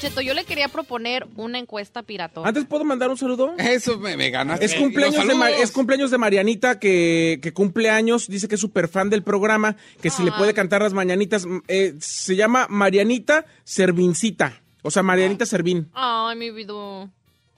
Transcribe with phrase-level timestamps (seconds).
[0.00, 2.46] Don Cheto, yo le quería proponer una encuesta piratona.
[2.48, 3.54] Antes puedo mandar un saludo.
[3.58, 4.64] Eso me, me ganaste.
[4.64, 8.28] Es cumpleaños, de, Ma- es cumpleaños de Marianita que, que cumple años.
[8.28, 11.46] Dice que es súper fan del programa, que si le puede cantar las mañanitas.
[11.66, 14.60] eh, se llama Marianita Servincita.
[14.82, 15.88] O sea, Marianita Servín.
[15.94, 17.10] Ay, mi vida.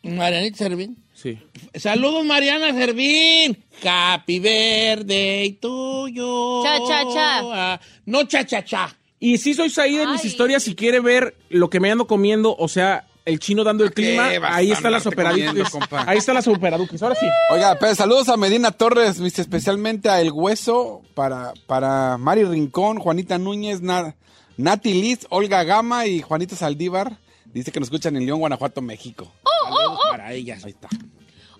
[0.02, 0.96] Marianita Servín.
[1.12, 1.38] Sí.
[1.74, 3.62] Saludos, Mariana Servín.
[3.84, 6.62] Happy birthday tuyo.
[6.62, 7.80] Cha, cha, cha.
[8.06, 8.96] No cha, cha, cha.
[9.20, 10.62] Y sí soy Said en mis historias.
[10.62, 14.02] Si quiere ver lo que me ando comiendo, o sea, el chino dando el ¿Qué
[14.16, 15.70] clima, ahí están las andarte comiendo, operaduques.
[15.70, 16.04] compa?
[16.10, 17.02] Ahí están las operaduques.
[17.02, 17.26] Ahora sí.
[17.50, 22.98] Oiga, pero saludos a Medina Torres, viste, especialmente a El Hueso, para, para Mari Rincón,
[22.98, 24.16] Juanita Núñez, Na-
[24.56, 27.18] Nati Liz, Olga Gama y Juanita Saldívar.
[27.44, 29.30] Dice que nos escuchan en León, Guanajuato, México.
[29.68, 30.64] Saludos para ellas.
[30.64, 30.88] Ahí está.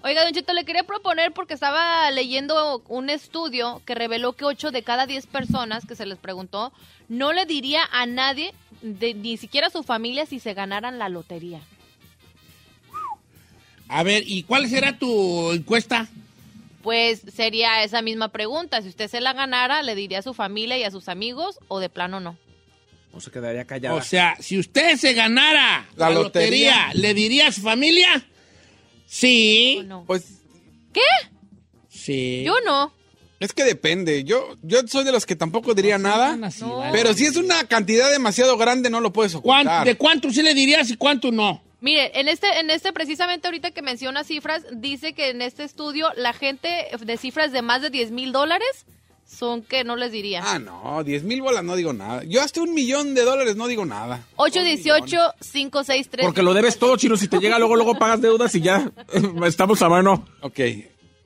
[0.03, 4.71] Oiga, Don Cheto, le quería proponer porque estaba leyendo un estudio que reveló que 8
[4.71, 6.73] de cada 10 personas que se les preguntó
[7.11, 11.11] no le diría a nadie, de- ni siquiera a su familia, si se ganaran la
[11.11, 11.61] lotería.
[13.89, 16.09] A ver, ¿y cuál será tu encuesta?
[16.83, 18.81] Pues sería esa misma pregunta.
[18.81, 21.81] Si usted se la ganara, ¿le diría a su familia y a sus amigos o
[21.81, 22.39] de plano no?
[23.13, 23.97] O se quedaría callada.
[23.97, 27.03] O sea, si usted se ganara la, La lotería, lotería.
[27.03, 28.25] ¿le diría a su familia?
[29.07, 29.85] Sí.
[30.07, 30.39] Pues
[30.93, 31.01] ¿Qué?
[31.89, 32.45] Sí.
[32.47, 32.93] Yo no.
[33.41, 34.23] Es que depende.
[34.23, 36.39] Yo, yo soy de los que tampoco diría nada.
[36.47, 36.77] Así, No.
[36.77, 36.93] ¿vale?
[36.93, 39.87] Pero si es una cantidad demasiado grande, no lo puedes ¿Cuánto- ocultar.
[39.87, 41.63] ¿De cuánto sí le dirías y cuánto no?
[41.81, 46.09] Mire, en este, en este precisamente ahorita que menciona cifras, dice que en este estudio
[46.15, 46.69] la gente
[47.01, 48.69] de cifras de más de 10 mil dólares
[49.27, 50.43] son que no les diría.
[50.45, 52.23] Ah, no, 10 mil bolas no digo nada.
[52.25, 54.25] Yo hasta un millón de dólares no digo nada.
[54.37, 56.23] 818-563.
[56.23, 57.17] Porque lo debes todo, chino.
[57.17, 58.91] Si te llega luego, luego pagas deudas y ya
[59.47, 60.27] estamos a mano.
[60.43, 60.61] Ok.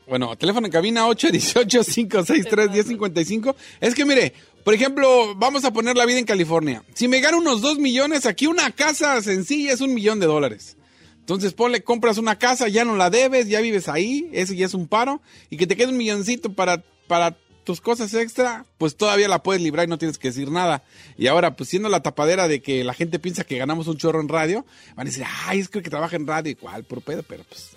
[0.06, 3.54] Bueno, teléfono en cabina 818-563-1055.
[3.80, 6.84] Es que mire, por ejemplo, vamos a poner la vida en California.
[6.94, 10.76] Si me gano unos 2 millones, aquí una casa sencilla es un millón de dólares.
[11.20, 14.74] Entonces ponle, compras una casa, ya no la debes, ya vives ahí, ese ya es
[14.74, 15.22] un paro.
[15.48, 19.62] Y que te quede un milloncito para, para tus cosas extra, pues todavía la puedes
[19.62, 20.84] librar y no tienes que decir nada.
[21.16, 24.20] Y ahora, pues siendo la tapadera de que la gente piensa que ganamos un chorro
[24.20, 27.22] en radio, van a decir, ay, es que que trabaja en radio igual, por pedo,
[27.22, 27.70] pero pues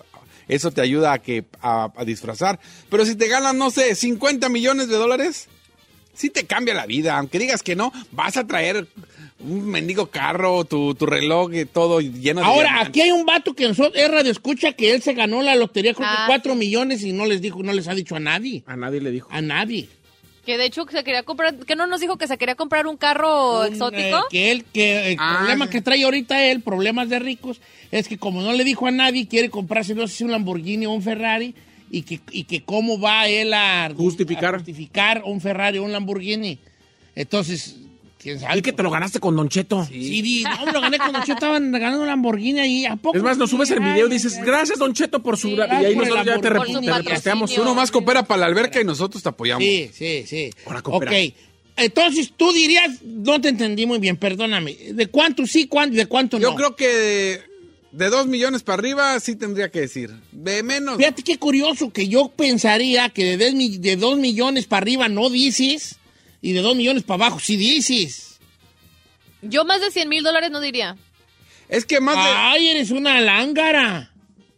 [0.48, 2.58] eso te ayuda a que a, a disfrazar.
[2.90, 5.48] Pero si te ganan, no sé, 50 millones de dólares,
[6.14, 7.16] sí te cambia la vida.
[7.16, 8.86] Aunque digas que no, vas a traer
[9.40, 12.46] un mendigo carro, tu, tu reloj y todo lleno de...
[12.46, 12.88] Ahora, diamantes.
[12.88, 15.94] aquí hay un vato que nosotros, es radio escucha que él se ganó la lotería
[15.94, 18.64] creo que Ah, 4 millones y no les dijo, no les ha dicho a nadie.
[18.66, 19.28] A nadie le dijo.
[19.30, 19.88] A nadie.
[20.48, 22.96] Que de hecho se quería comprar, que no nos dijo que se quería comprar un
[22.96, 24.00] carro Un, exótico.
[24.16, 27.60] eh, que él, que el Ah, problema que trae ahorita él, problemas de ricos,
[27.90, 30.86] es que como no le dijo a nadie, quiere comprarse, no sé si un Lamborghini
[30.86, 31.54] o un Ferrari,
[31.90, 34.54] y que, y que cómo va él a Justificar.
[34.54, 36.58] a justificar un Ferrari o un Lamborghini.
[37.14, 37.76] Entonces,
[38.20, 38.56] quién sabe.
[38.56, 39.86] Di que te lo ganaste con Don Cheto.
[39.86, 42.84] Sí, di, no, me lo gané cuando yo estaba ganando un Lamborghini ahí.
[42.86, 43.16] ¿A poco?
[43.16, 45.48] Es más, nos subes el video y dices, gracias, Don Cheto, por su...
[45.48, 47.56] Sí, y ahí nosotros ya te, reposteamos.
[47.58, 49.64] Uno más coopera para la alberca y nosotros te apoyamos.
[49.64, 50.50] Sí, sí, sí.
[50.66, 50.84] Ahora ok.
[50.84, 51.12] coopera.
[51.76, 54.76] Entonces, tú dirías, no te entendí muy bien, perdóname.
[54.92, 56.56] ¿De cuánto sí, cuánto, de cuánto Yo no?
[56.56, 57.40] creo que
[57.92, 60.10] de 2 millones para arriba sí tendría que decir.
[60.32, 60.96] De menos...
[60.96, 65.08] Fíjate qué curioso que yo pensaría que de, 10 mi- de 2 millones para arriba
[65.08, 65.97] no dices
[66.40, 68.38] y de 2 millones para abajo sí dices.
[69.42, 70.96] Yo más de 100 mil dólares no diría.
[71.68, 72.30] Es que más de...
[72.34, 74.12] Ay, eres una lángara.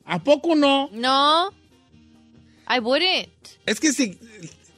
[0.05, 0.88] ¿A poco no?
[0.93, 1.50] No.
[2.69, 3.29] I wouldn't.
[3.67, 4.19] Es que si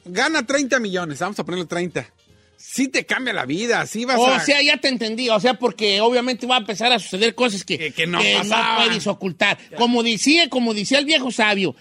[0.05, 2.07] gana 30 millones, vamos a ponerle 30.
[2.57, 4.39] sí te cambia la vida, sí vas O a...
[4.39, 5.29] sea, ya te entendí.
[5.29, 8.87] O sea, porque obviamente va a empezar a suceder cosas que, Que- que no pasaban.
[8.87, 9.57] puedes ocultar.
[9.77, 11.75] Como decía, como decía el viejo sabio,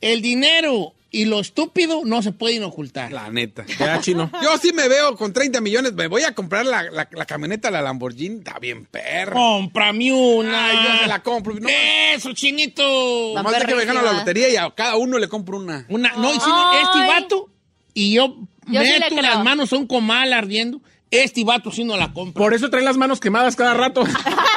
[0.00, 3.10] el dinero y lo estúpido no se pueden ocultar.
[3.12, 3.64] La neta.
[3.78, 4.30] Ya, chino.
[4.42, 7.70] Yo sí me veo con 30 millones, me voy a comprar la, la- la camioneta,
[7.70, 9.32] la Lamborghini, está bien perra.
[9.32, 10.66] Cómprame una.
[10.68, 11.54] Ay, yo se la compro.
[11.54, 11.68] No,
[12.14, 13.34] Eso, chinito.
[13.34, 15.86] La Nomás de que me gano la lotería y a cada uno le compro una.
[15.88, 16.78] Una, no, y si no, Ay.
[16.82, 17.50] este vato
[17.94, 22.12] y yo, Yo meto las manos a un comal ardiendo, este vato sí no la
[22.12, 22.42] compra.
[22.42, 24.02] Por eso trae las manos quemadas cada rato.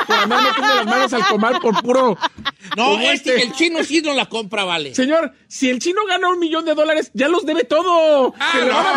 [0.07, 2.17] Por andar metiendo las manos al comal por puro.
[2.75, 3.43] no, este, este.
[3.43, 4.93] el chino sí no la compra, vale.
[4.95, 8.33] Señor, si el chino gana un millón de dólares, ya los debe todo.
[8.39, 8.93] Ah,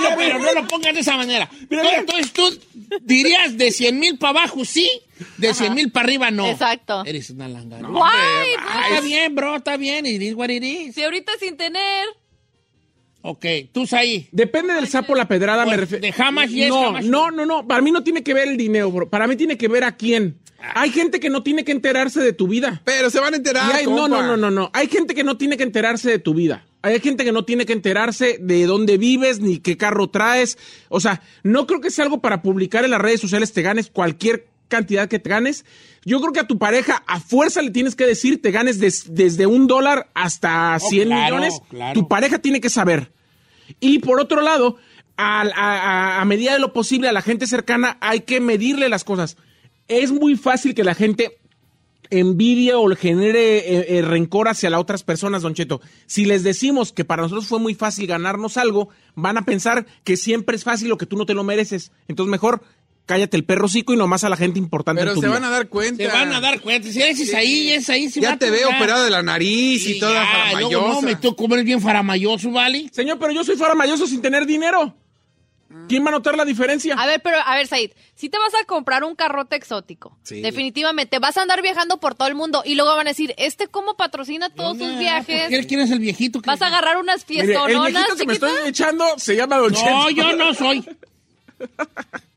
[0.00, 1.48] Bueno, pero no lo pongas de esa manera.
[1.68, 1.98] Mira, mira.
[1.98, 2.42] Entonces tú
[3.02, 4.88] dirías de 100 mil para abajo sí,
[5.38, 6.46] de 100 mil para arriba no.
[6.46, 7.02] Exacto.
[7.04, 7.88] Eres una langara.
[7.88, 10.06] Guay, Ah, está bien, bro, está bien.
[10.06, 10.94] It is what it is.
[10.94, 12.06] Si ahorita sin tener.
[13.28, 14.28] Ok, tú ahí.
[14.30, 16.02] Depende del sapo la pedrada, Pues, me refiero.
[16.02, 17.66] de how much yes, no, no, no, no.
[17.66, 19.08] Para mí no tiene que ver el dinero, bro.
[19.10, 20.38] Para mí tiene que ver a quién.
[20.74, 22.82] Hay gente que no tiene que enterarse de tu vida.
[22.84, 24.70] Pero se van a Y enterar, hay- no, no, no, no, no.
[24.72, 26.64] Hay gente que no tiene que enterarse de tu vida.
[26.82, 30.56] Hay gente que no tiene que enterarse de dónde vives ni qué carro traes.
[30.88, 33.90] O sea, no creo que sea algo para publicar en las redes sociales, te ganes
[33.90, 35.64] cualquier cantidad que te ganes.
[36.04, 39.14] Yo creo que a tu pareja a fuerza le tienes que decir, te ganes des-
[39.14, 41.60] desde un dólar hasta 100 claro, millones.
[41.68, 41.94] claro.
[42.00, 43.12] Tu pareja tiene que saber.
[43.80, 44.76] Y por otro lado,
[45.16, 49.04] a, a- a medida de lo posible a la gente cercana hay que medirle las
[49.04, 49.36] cosas.
[49.88, 51.38] Es muy fácil que la gente
[52.10, 55.80] envidie o genere eh, eh, rencor hacia las otras personas, Don Cheto.
[56.06, 60.16] Si les decimos que para nosotros fue muy fácil ganarnos algo, van a pensar que
[60.16, 61.90] siempre es fácil o que tú no te lo mereces.
[62.08, 62.62] Entonces mejor
[63.06, 65.34] cállate el perro cico y nomás a la gente importante Pero en tu se vida.
[65.38, 66.02] van a dar cuenta.
[66.04, 66.90] Se van a dar cuenta.
[66.90, 68.10] Si eres ahí, es ahí.
[68.10, 71.00] sí va Ya te veo operado de la nariz y toda ya, luego, No, faramayosa.
[71.06, 72.90] me tocó eres bien faramayoso, ¿vale?
[72.92, 74.94] Señor, pero yo soy faramayoso sin tener dinero.
[75.88, 76.94] ¿Quién va a notar la diferencia?
[76.94, 80.40] A ver, pero, a ver, Said, si te vas a comprar un carrote exótico, Sí.
[80.40, 83.66] definitivamente vas a andar viajando por todo el mundo y luego van a decir, ¿este
[83.66, 85.48] cómo patrocina todos sus ¿Por viajes?
[85.48, 86.40] qué- ¿Quién es el viejito?
[86.40, 89.56] que- Vas a agarrar unas Mire, el fiestononas, viejito que me estoy echando se llama
[89.58, 89.72] Don.
[89.72, 90.84] No, yo no soy.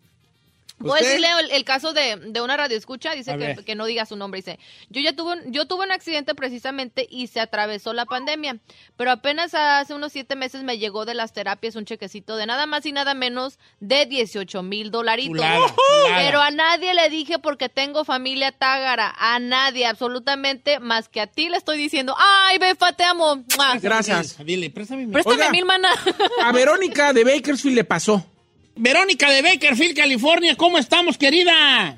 [0.80, 3.36] Voy a decirle el, el caso de, de una radioescucha, dice
[3.66, 4.60] que, no diga su nombre, dice,
[4.90, 8.58] yo ya tuve, un- yo tuve un accidente precisamente y se atravesó la pandemia,
[8.96, 12.66] pero apenas hace unos siete meses me llegó de las terapias un chequecito de nada
[12.66, 15.36] más y nada menos de 18 mil dolaritos.
[15.38, 16.18] Chulada, chulada.
[16.26, 21.28] Pero a nadie le dije porque tengo familia tágara, a nadie, absolutamente, más que a
[21.28, 23.44] ti le estoy diciendo, ay, Befa, te amo.
[23.81, 24.38] Gracias.
[24.46, 25.52] Dile, préstame mi- Préstame Oiga.
[25.52, 25.90] mil, mana.
[26.42, 28.26] A Verónica de Bakersfield le pasó.
[28.84, 31.98] Verónica de Bakerfield, California, ¿cómo estamos, querida?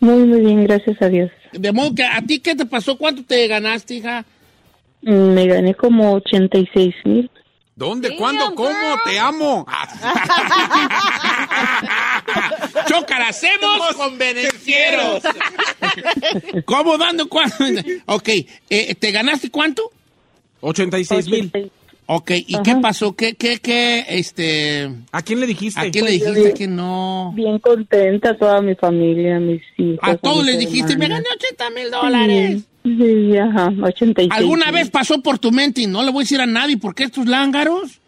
[0.00, 1.30] Muy, muy bien, gracias a Dios.
[1.52, 2.96] De modo que, ¿a ti qué te pasó?
[2.96, 4.24] ¿Cuánto te ganaste, hija?
[5.02, 7.30] Mm, Me gané como 86 mil.
[7.76, 8.08] ¿Dónde?
[8.08, 8.54] Damn, ¿Cuándo?
[8.54, 8.70] ¿Cómo?
[8.70, 8.98] girl.
[9.04, 9.66] Te amo.
[12.88, 15.22] ¡Chocar, hacemos convenencieros!
[16.64, 17.56] ¿Cómo dando cuánto?
[18.06, 18.28] ok,
[18.70, 19.90] eh, ¿te ganaste cuánto?
[20.60, 21.70] 86 mil.
[22.12, 22.64] Ok, ¿y Ajá.
[22.64, 23.14] qué pasó?
[23.14, 24.90] ¿Qué, qué, qué, este...
[25.12, 25.80] ¿A quién le dijiste?
[25.80, 27.32] ¿A quién le dijiste que no?
[27.36, 30.00] Bien contenta, toda mi familia, mis hijos.
[30.02, 31.24] A todos les dijiste, me hermanas.
[31.30, 31.36] gané
[31.68, 32.62] 80 mil dólares.
[32.82, 36.24] Sí, sí, ajá, 86 ¿Alguna vez pasó por tu mente y no le voy a
[36.24, 38.00] decir a nadie por qué estos lángaros?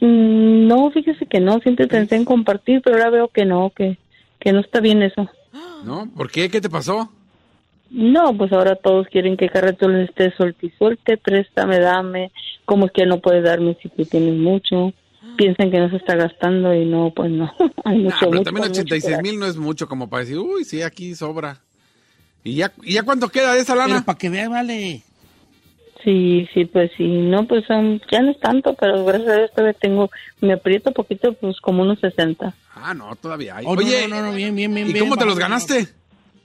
[0.00, 3.98] Mm, No, fíjese que no, siempre pensé en compartir, pero ahora veo que no, que,
[4.40, 5.30] que no está bien eso.
[5.84, 6.10] ¿No?
[6.16, 6.50] ¿Por qué?
[6.50, 7.12] ¿Qué te pasó?
[7.90, 12.30] No, pues ahora todos quieren que Carreto les esté suelte y suelte, préstame, dame,
[12.64, 14.92] como es que no puede darme si tú tienes mucho,
[15.36, 17.52] piensan que no se está gastando y no, pues no,
[17.84, 20.20] hay mucho, Ah, pero mucho, también mucho 86 que mil no es mucho como para
[20.20, 21.58] decir, uy, sí, aquí sobra.
[22.44, 24.04] ¿Y ya, ¿y ya cuánto queda de esa Pero lana?
[24.04, 25.02] para que vea, vale.
[26.04, 29.50] Sí, sí, pues sí, no, pues um, ya no es tanto, pero gracias a Dios
[29.50, 33.66] todavía tengo, me aprieto poquito, pues como unos 60, Ah, no, todavía hay.
[33.66, 34.88] Oh, Oye, no, no, no, bien, bien, bien.
[34.88, 35.88] ¿y bien, cómo te los ganaste?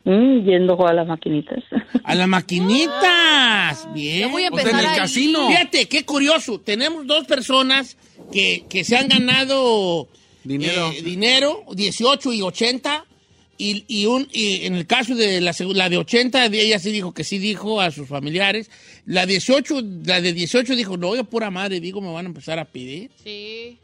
[0.05, 1.63] Mm, yendo a las maquinitas.
[2.03, 3.93] A las maquinitas.
[3.93, 4.19] Bien.
[4.21, 4.97] Ya voy a O sea, en el ahí.
[4.97, 5.47] casino.
[5.47, 6.59] Fíjate, qué curioso.
[6.59, 7.97] Tenemos dos personas
[8.31, 10.07] que, que se han ganado
[10.43, 10.91] Dinero.
[10.91, 13.05] eh, dinero, 18 y 80.
[13.57, 15.53] Y, y, un, y en el caso de la,
[15.89, 18.69] de 80, de ella sí dijo que sí dijo a sus familiares.
[19.05, 22.59] La 18, la de 18 dijo, no, yo pura madre, digo, me van a empezar
[22.59, 23.11] a pedir.
[23.23, 23.77] Sí.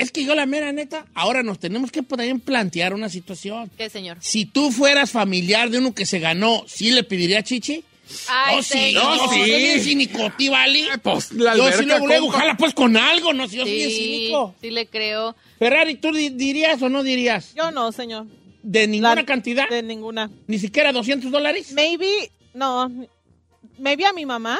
[0.00, 3.70] Es que yo la mera neta, ahora nos tenemos que también plantear una situación.
[3.76, 4.16] ¿Qué, señor?
[4.20, 7.84] Si tú fueras familiar de uno que se ganó, ¿sí le pediría chichi?
[8.28, 9.04] Ay, oh, sí, señor.
[9.04, 9.34] no, No, sí.
[9.44, 9.50] sí.
[9.50, 10.32] Soy bien cínico,
[11.02, 13.90] pues, la yo sí luego, luego, jala pues con algo, no sé, yo soy bien
[13.90, 14.54] Sí, cínico.
[14.60, 15.36] sí le creo.
[15.60, 17.54] Ferrari, ¿tú di- dirías o no dirías?
[17.54, 18.26] Yo no, señor.
[18.62, 19.68] ¿De ninguna La- cantidad?
[19.68, 20.28] De ninguna.
[20.48, 21.72] ¿Ni siquiera 200 dólares?
[21.72, 22.90] Maybe, no,
[23.78, 24.58] maybe a mi mamá.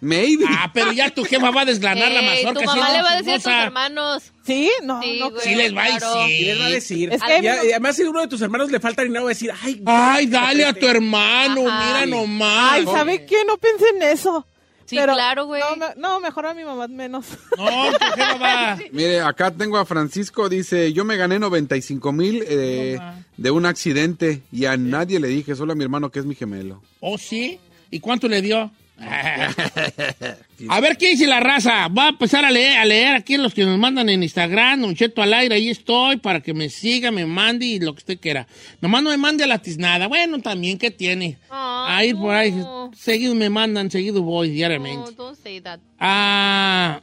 [0.00, 0.44] Maybe.
[0.48, 2.60] Ah, pero ya tu jefa va a desgranar la mazorca.
[2.60, 2.92] tu mamá ¿no?
[2.96, 4.22] le va a decir a tus hermanos.
[4.46, 4.70] ¿Sí?
[4.82, 5.30] No, Sí, no.
[5.30, 5.42] güey.
[5.44, 6.20] Sí les va a claro.
[6.22, 6.40] decir.
[6.40, 7.12] Y les va a decir.
[7.12, 9.30] Es que- Y a- y además, si uno de tus hermanos le falta dinero, va
[9.30, 11.86] a decir, ay, Ay, dale a tu hermano, Ajá.
[11.86, 12.72] mira nomás.
[12.72, 13.44] Ay, ¿sabe qué?
[13.46, 14.46] No pensé en eso.
[14.86, 15.62] Sí, Pero- claro, güey.
[15.62, 17.26] No, me- no, mejor a mi mamá menos.
[17.58, 18.78] No, tu jefa va.
[18.90, 22.98] Mire, acá tengo a Francisco, dice, yo me gané 95 mil eh,
[23.36, 26.34] de un accidente y a nadie le dije, solo a mi hermano que es mi
[26.34, 26.82] gemelo.
[27.00, 27.60] ¿Oh, sí?
[27.92, 28.72] ¿Y cuánto le dio?
[29.00, 31.88] A ver qué dice la raza.
[31.88, 34.94] Va a empezar a leer, a leer aquí los que nos mandan en Instagram, Don
[34.94, 38.18] Cheto al aire, ahí estoy, para que me siga, me mande y lo que usted
[38.20, 38.46] quiera.
[38.80, 40.06] Nomás no me mande a la tiznada.
[40.06, 41.38] Bueno, también, ¿qué tiene?
[41.48, 42.54] Ay, ahí por ahí,
[42.94, 45.12] seguido me mandan, seguido voy No, diariamente.
[45.16, 45.80] don't say that.
[45.98, 47.00] Ah,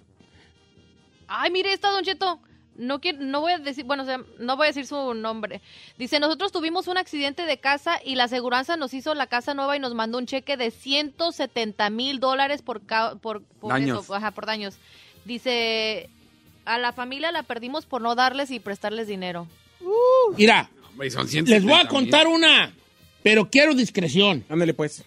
[1.28, 2.40] Ay, mire esta, Don Cheto.
[2.78, 5.62] No, quiero, no voy a decir, bueno, o sea, no voy a decir su nombre.
[5.98, 9.76] Dice, nosotros tuvimos un accidente de casa y la aseguranza nos hizo la casa nueva
[9.76, 14.04] y nos mandó un cheque de 170 mil dólares por, ca- por, por Daños.
[14.04, 14.76] eso, ajá, por daños.
[15.26, 16.10] Dice,
[16.66, 19.48] a la familia la perdimos por no darles y prestarles dinero.
[20.38, 21.88] mira, Hombre, son les voy a 170,000.
[21.88, 22.74] contar una,
[23.24, 24.46] pero quiero discreción.
[24.50, 25.04] ándale pues.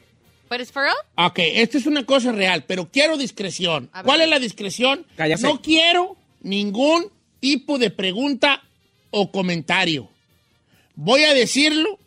[0.49, 0.97] ¿Pero es for real?
[1.17, 3.89] Ok, esta es una cosa real, pero quiero discreción.
[4.05, 5.07] ¿Cuál es la discreción?
[5.17, 5.43] Cállate.
[5.43, 7.07] No quiero ningún
[7.41, 8.63] tipo de pregunta
[9.11, 10.09] o comentario.
[10.95, 11.99] Voy a decirlo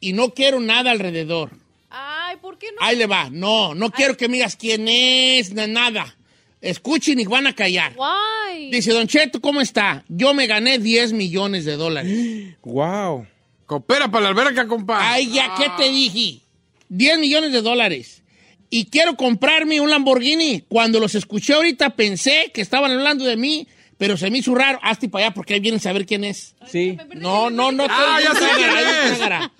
[0.00, 1.50] y no quiero nada alrededor.
[1.90, 2.78] Ay, ¿por qué no?
[2.80, 3.28] Ahí le va.
[3.30, 6.16] No, no quiero que me digas quién es, na- nada.
[6.60, 7.94] Escuchen y van a callar.
[7.96, 8.70] Why?
[8.70, 10.04] Dice, Don Cheto, ¿cómo está?
[10.08, 12.54] Yo me gané 10 millones de dólares.
[12.62, 13.26] Wow.
[13.66, 15.12] Coopera para la alberca, compa.
[15.12, 16.40] Ay, ya, ¿qué te dije?
[16.88, 18.22] 10 millones de dólares.
[18.68, 20.62] Y quiero comprarme un Lamborghini.
[20.68, 23.66] Cuando los escuché ahorita pensé que estaban hablando de mí,
[24.00, 24.78] pero se me hizo raro.
[24.82, 26.54] Hazte para allá porque ahí vienen a saber quién es.
[26.66, 26.96] Sí.
[27.14, 27.86] No, no, no.
[27.88, 29.50] Ah, ya sé quién es.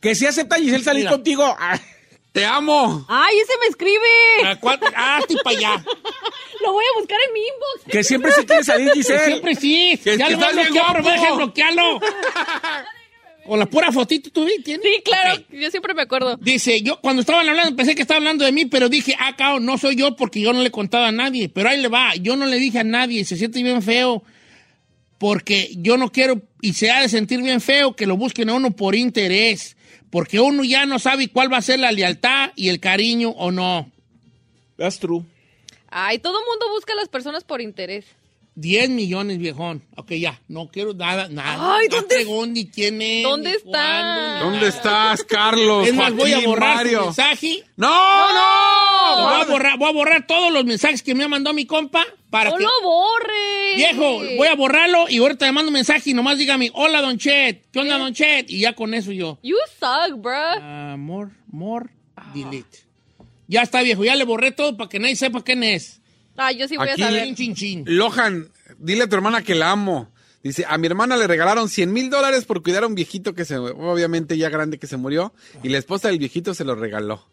[0.00, 1.10] Que si acepta Giselle salir Mira.
[1.10, 1.44] contigo.
[1.58, 1.78] Ah,
[2.30, 3.04] Te amo.
[3.08, 4.46] Ay, ese me escribe.
[4.46, 5.84] ¿A cuál- Hazte para allá.
[6.62, 7.90] Lo voy a buscar en mi inbox.
[7.92, 9.24] que siempre se quiere salir Giselle.
[9.24, 9.98] Siempre sí.
[10.04, 12.00] Que- ya que lo voy a bloquear, pero bloquearlo.
[13.48, 14.82] Con la pura fotito tú vi, ¿tienes?
[14.84, 16.36] Sí, claro, yo siempre me acuerdo.
[16.36, 19.58] Dice, yo cuando estaban hablando, pensé que estaban hablando de mí, pero dije, ah, cao,
[19.58, 21.48] no soy yo porque yo no le he contado a nadie.
[21.48, 24.22] Pero ahí le va, yo no le dije a nadie, se siente bien feo,
[25.16, 28.54] porque yo no quiero, y se ha de sentir bien feo que lo busquen a
[28.54, 29.78] uno por interés,
[30.10, 33.50] porque uno ya no sabe cuál va a ser la lealtad y el cariño o
[33.50, 33.90] no.
[34.76, 35.24] That's true.
[35.88, 38.04] Ay, todo mundo busca a las personas por interés.
[38.60, 39.84] 10 millones, viejón.
[39.96, 41.76] Ok, ya, no quiero nada, nada.
[41.76, 43.22] Ay, no ¿dónde- pregunto ni quién es.
[43.22, 43.70] ¿Dónde ni está?
[43.70, 44.68] cuándo, ni ¿Dónde nada.
[44.68, 45.86] estás, Carlos?
[45.86, 47.04] Es más, voy a borrar su Mario?
[47.04, 47.64] mensaje.
[47.76, 47.88] ¡No,
[48.32, 49.22] no!
[49.22, 52.04] Voy a, borrar, voy a borrar todos los mensajes que me ha mandado mi compa
[52.30, 52.64] para ¡No que...
[52.64, 53.76] lo borre!
[53.76, 57.16] Viejo, voy a borrarlo y ahorita le mando un mensaje y nomás dígame, hola, Don
[57.16, 58.50] Chet, ¿qué onda, Don Chet?
[58.50, 59.38] Y ya con eso yo.
[59.42, 60.36] You suck, bro.
[60.36, 61.86] Amor, more,
[62.34, 62.80] delete.
[63.46, 66.00] Ya está, viejo, ya le borré todo para que nadie sepa quién es.
[66.38, 67.24] Ay, yo sí voy Aquí- a saber.
[67.24, 67.84] Chin, chin, chin.
[67.86, 70.10] Lohan, dile a tu hermana que la amo.
[70.42, 73.44] Dice, a mi hermana le regalaron 100 mil dólares por cuidar a un viejito que
[73.44, 77.26] se, obviamente ya grande que se murió, y la esposa del viejito se lo regaló.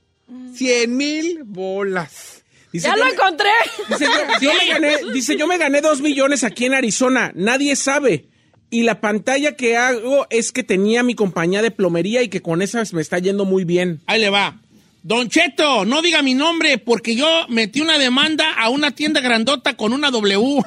[0.56, 2.44] 100 mil bolas.
[2.74, 3.50] Dice, ¡Ya lo me- encontré!
[3.88, 7.32] Dice yo, yo me gané, dice, yo me gané dos millones aquí en Arizona.
[7.36, 8.26] Nadie sabe.
[8.72, 12.62] Y la pantalla que hago es que tenía mi compañía de plomería y que con
[12.62, 14.02] esa me está yendo muy bien.
[14.08, 14.60] Ahí le va.
[15.06, 19.78] Don Cheto, no diga mi nombre porque yo metí una demanda a una tienda grandota
[19.78, 20.64] con una W.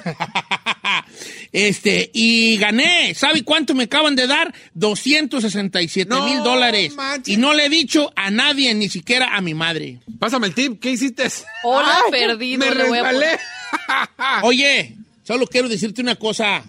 [1.52, 3.16] este, y gané.
[3.16, 4.54] ¿Sabe cuánto me acaban de dar?
[4.74, 6.94] 267 No mil dólares.
[6.94, 7.34] manches.
[7.34, 9.98] Y no le he dicho a nadie, ni siquiera a mi madre.
[10.20, 11.26] Pásame el tip, ¿qué hiciste?
[11.64, 12.60] Hola, perdido.
[12.64, 13.40] Me resbalé.
[14.44, 16.62] Oye, solo quiero decirte una cosa.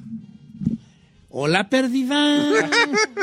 [1.30, 2.68] Hola, perdida.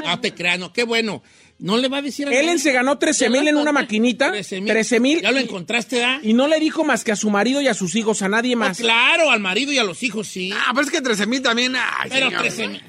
[0.04, 1.24] no te creas, no, qué bueno.
[1.58, 4.30] No le va a decir a Ellen se ganó 13 mil en una maquinita.
[4.30, 5.22] 13 mil.
[5.22, 6.20] Ya lo encontraste, ¿ah?
[6.22, 8.54] Y no le dijo más que a su marido y a sus hijos, a nadie
[8.54, 8.76] Oh, más.
[8.78, 10.50] claro, al marido y a los hijos, sí.
[10.54, 11.74] Ah, pero es que 13 mil también.
[11.76, 12.40] Ay, Pero señor.
[12.42, 12.82] 13 mil.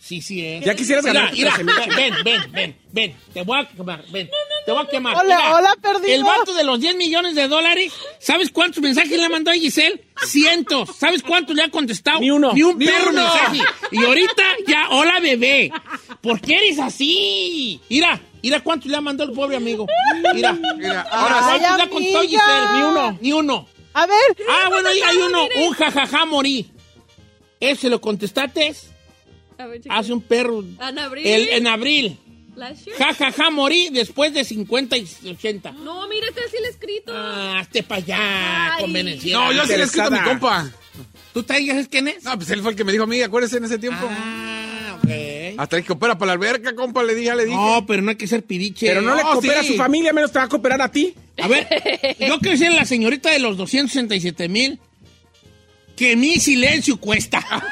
[0.00, 0.64] Sí, sí es.
[0.64, 1.96] Ya quisieras Mira, ganar mira, 13,000.
[1.96, 3.14] ven, ven, ven, ven.
[3.32, 4.28] Te voy a quemar, ven.
[4.64, 5.16] Te voy a quemar.
[5.16, 6.14] Hola, Mira, hola, perdido.
[6.14, 10.02] El vato de los 10 millones de dólares, ¿sabes cuántos mensajes le mandó a Giselle?
[10.26, 10.90] Cientos.
[10.96, 12.20] ¿Sabes cuántos le ha contestado?
[12.20, 12.52] Ni uno.
[12.52, 13.22] Ni un Ni perro uno.
[13.22, 13.58] mensaje.
[13.90, 15.70] Y ahorita ya, hola, bebé.
[16.20, 17.80] ¿Por qué eres así?
[17.88, 19.86] Mira, mira cuántos le ha mandado el pobre amigo.
[20.34, 20.52] Mira.
[20.76, 22.40] Mira, Ahora, ¿cuántos le ha contestado amiga.
[22.44, 22.78] Giselle?
[22.78, 23.18] Ni uno.
[23.20, 23.68] Ni uno.
[23.94, 24.36] A ver.
[24.48, 25.46] Ah, bueno, ahí hay uno.
[25.66, 26.70] Un jajaja morí.
[27.60, 28.74] ¿Ese lo contestaste?
[29.58, 29.80] A ver.
[29.88, 30.60] Hace un perro.
[30.80, 31.26] En abril.
[31.26, 32.18] El, en abril.
[32.98, 35.72] Ja, ja, ja, morí después de 50 y 80.
[35.72, 37.12] No, mira, este sí lo he escrito.
[37.14, 38.76] Ah, hazte para allá.
[39.32, 40.70] No, yo sí le he escrito a mi compa.
[41.32, 42.24] ¿Tú te digas quién es?
[42.24, 44.06] No, pues él fue el que me dijo a mí, acuérdese en ese tiempo.
[44.06, 45.58] Ah, ok.
[45.58, 47.56] Hasta ahí que opera para la alberca, compa, le dije, ya le dije.
[47.56, 48.86] No, pero no hay que ser pidiche.
[48.86, 49.68] Pero no, le coopera sí.
[49.68, 51.14] a su familia, menos te va a cooperar a ti.
[51.40, 51.66] A ver,
[52.20, 54.78] yo quiero a la señorita de los 267 mil
[55.96, 57.42] que mi silencio cuesta.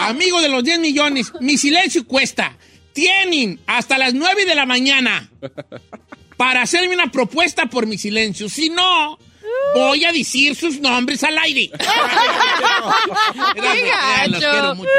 [0.00, 2.56] Amigo de los 10 millones, mi silencio cuesta.
[2.96, 5.28] Tienen hasta las 9 de la mañana
[6.38, 8.48] para hacerme una propuesta por mi silencio.
[8.48, 9.18] Si no,
[9.74, 11.70] voy a decir sus nombres al aire.
[13.54, 14.50] Gracias, los gacho!
[14.50, 14.90] quiero mucho.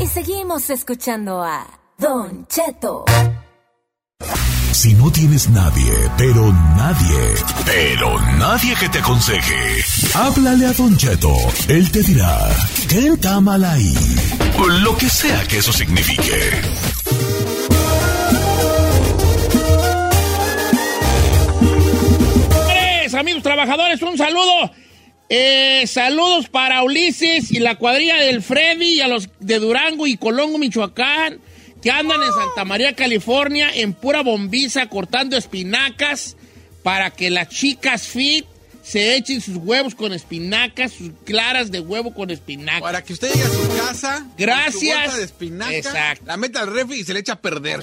[0.00, 3.04] Y seguimos escuchando a Don Cheto.
[4.72, 11.32] Si no tienes nadie, pero nadie, pero nadie que te aconseje, háblale a Don Cheto.
[11.68, 12.36] Él te dirá,
[12.88, 13.94] ¿qué está mal ahí?
[14.58, 16.50] O Lo que sea que eso signifique.
[23.14, 24.72] Amigos trabajadores, un saludo.
[25.28, 30.16] Eh, saludos para Ulises y la cuadrilla del Freddy y a los de Durango y
[30.16, 31.38] Colongo, Michoacán,
[31.82, 36.36] que andan en Santa María, California, en pura bombiza, cortando espinacas
[36.82, 38.46] para que las chicas fit
[38.82, 42.82] se echen sus huevos con espinacas, sus claras de huevo con espinacas.
[42.82, 44.26] Para que usted llegue a su casa.
[44.36, 44.72] Gracias.
[44.72, 46.24] con su bolsa de espinaca, Exacto.
[46.26, 47.80] La meta al refri y se le echa a perder.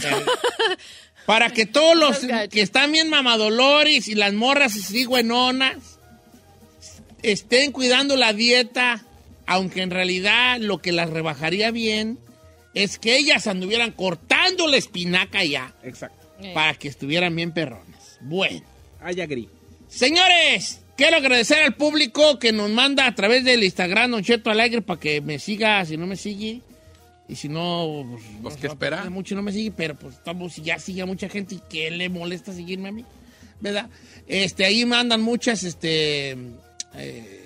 [1.25, 2.17] Para que todos los
[2.49, 5.75] que están bien mamadolores y las morras así buenonas
[7.21, 9.03] estén cuidando la dieta,
[9.45, 12.17] aunque en realidad lo que las rebajaría bien
[12.73, 16.27] es que ellas anduvieran cortando la espinaca ya Exacto.
[16.53, 18.17] para que estuvieran bien perronas.
[18.21, 18.61] Bueno,
[19.01, 19.47] I agree.
[19.87, 24.81] señores, quiero agradecer al público que nos manda a través del Instagram Don Cheto Alegre
[24.81, 26.61] para que me siga, si no me sigue.
[27.27, 29.09] Y si no, pues, Pues, no ¿qué se va a espera?
[29.11, 32.09] Mucho no me sigue, pero pues estamos, ya sigue a mucha gente y que le
[32.09, 33.05] molesta seguirme a mí,
[33.61, 33.87] ¿verdad?
[34.27, 36.35] Este, ahí mandan muchas, este,
[36.95, 37.38] eh,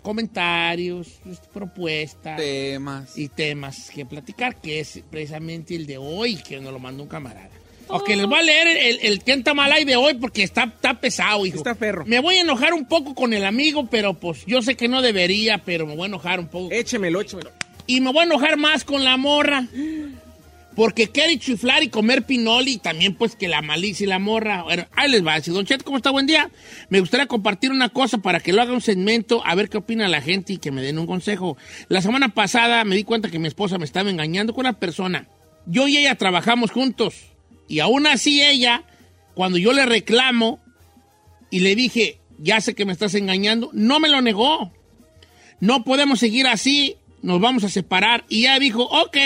[0.00, 1.20] comentarios,
[1.52, 3.16] propuestas Temas.
[3.16, 7.08] y temas que platicar, que es precisamente el de hoy, que nos lo mandó un
[7.08, 7.50] camarada.
[7.92, 10.42] Ok, les voy a leer el, el, el Quién está mal ahí de hoy porque
[10.44, 11.56] está, está pesado, hijo.
[11.56, 12.04] Está perro.
[12.06, 15.02] Me voy a enojar un poco con el amigo, pero pues yo sé que no
[15.02, 16.72] debería, pero me voy a enojar un poco.
[16.72, 17.50] Échemelo, échemelo.
[17.86, 19.66] Y me voy a enojar más con la morra.
[20.80, 24.62] Porque quiere chiflar y comer pinoli y también pues que la malicia y la morra.
[24.62, 25.36] Bueno, ahí les va.
[25.36, 26.10] Dice, Don Chet, ¿cómo está?
[26.10, 26.50] Buen día.
[26.88, 30.08] Me gustaría compartir una cosa para que lo haga un segmento, a ver qué opina
[30.08, 31.58] la gente y que me den un consejo.
[31.88, 35.28] La semana pasada me di cuenta que mi esposa me estaba engañando con una persona.
[35.66, 37.26] Yo y ella trabajamos juntos.
[37.68, 38.84] Y aún así ella,
[39.34, 40.60] cuando yo le reclamo
[41.50, 44.72] y le dije, ya sé que me estás engañando, no me lo negó.
[45.60, 48.24] No podemos seguir así, nos vamos a separar.
[48.30, 49.18] Y ella dijo, ok.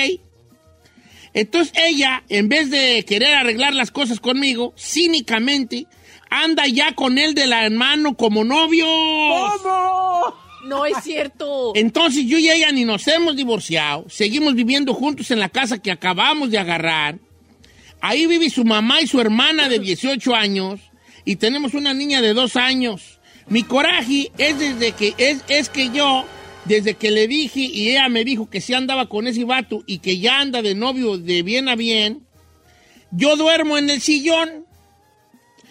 [1.35, 5.87] Entonces ella, en vez de querer arreglar las cosas conmigo, cínicamente,
[6.31, 8.87] anda ya con él de la mano como novio.
[10.65, 11.73] No es cierto.
[11.75, 15.91] Entonces yo y ella ni nos hemos divorciado, seguimos viviendo juntos en la casa que
[15.91, 17.19] acabamos de agarrar.
[18.01, 20.81] Ahí vive su mamá y su hermana de 18 años
[21.25, 23.21] y tenemos una niña de 2 años.
[23.49, 26.25] Mi coraje es desde que es, es que yo
[26.65, 29.99] desde que le dije y ella me dijo que sí andaba con ese vato y
[29.99, 32.27] que ya anda de novio de bien a bien,
[33.11, 34.65] yo duermo en el sillón.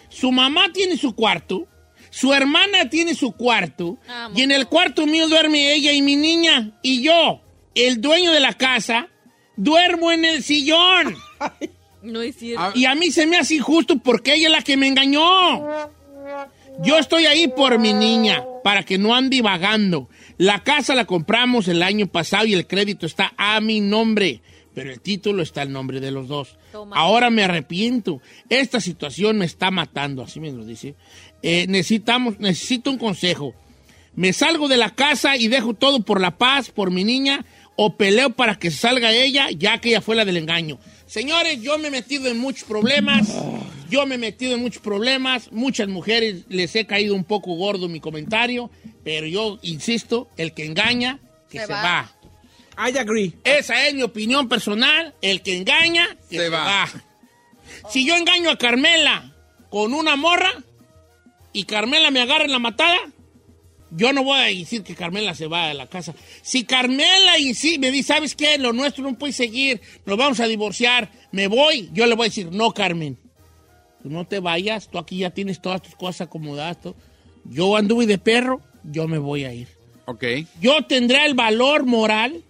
[0.08, 1.66] Su mamá tiene su cuarto,
[2.10, 4.38] su hermana tiene su cuarto Amo.
[4.38, 7.40] y en el cuarto mío duerme ella y mi niña y yo,
[7.74, 9.08] el dueño de la casa,
[9.56, 11.16] duermo en el sillón.
[12.04, 12.62] No es cierto.
[12.62, 15.64] Ah, Y a mí se me hace injusto porque ella es la que me engañó.
[16.82, 20.10] Yo estoy ahí por mi niña, para que no ande vagando.
[20.38, 24.40] La casa la compramos el año pasado y el crédito está a mi nombre,
[24.74, 26.56] pero el título está al nombre de los dos.
[26.72, 26.96] Toma.
[26.96, 28.20] Ahora me arrepiento.
[28.48, 30.96] Esta situación me está matando, así me lo dice.
[31.42, 33.54] Eh, necesitamos, necesito un consejo.
[34.16, 37.44] ¿Me salgo de la casa y dejo todo por la paz, por mi niña,
[37.76, 40.78] o peleo para que salga ella, ya que ella fue la del engaño?
[41.06, 43.34] Señores, yo me he metido en muchos problemas.
[43.90, 45.52] Yo me he metido en muchos problemas.
[45.52, 48.70] Muchas mujeres les he caído un poco gordo mi comentario,
[49.04, 51.18] pero yo insisto, el que engaña,
[51.50, 51.82] que se, Se va.
[51.82, 52.88] va.
[52.90, 53.34] I agree.
[53.44, 55.14] Esa es mi opinión personal.
[55.22, 56.64] El que engaña, que se, Se va.
[56.64, 56.88] va.
[57.90, 59.32] Si yo engaño a Carmela
[59.70, 60.50] con una morra
[61.52, 62.98] y Carmela me agarra en la matada,
[63.90, 66.14] yo no voy a decir que Carmela se va de la casa.
[66.42, 68.58] Si Carmela y sí me dice, ¿sabes qué?
[68.58, 72.28] Lo nuestro no puede seguir, nos vamos a divorciar, me voy, yo le voy a
[72.28, 73.16] decir, no, Carmen,
[74.02, 76.80] tú no te vayas, tú aquí ya tienes todas tus cosas acomodadas.
[76.80, 76.96] todo.
[77.44, 79.68] Yo anduve de perro, yo me voy a ir.
[80.06, 80.24] Ok.
[80.60, 82.42] Yo tendré el valor moral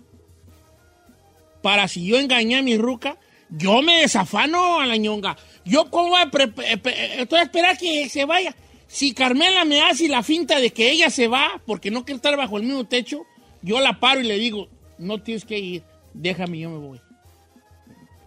[1.63, 3.17] para si yo engañé a mi ruca,
[3.49, 5.37] yo me desafano a la ñonga.
[5.65, 8.55] Yo cómo voy a, pe- pe- estoy a esperar que se vaya.
[8.87, 12.37] si Carmela me hace la finta de que ella se va porque no quiere estar
[12.37, 13.23] bajo el mismo techo,
[13.63, 14.69] yo la paro y le digo,
[14.99, 17.01] no tienes que ir, déjame, yo me voy.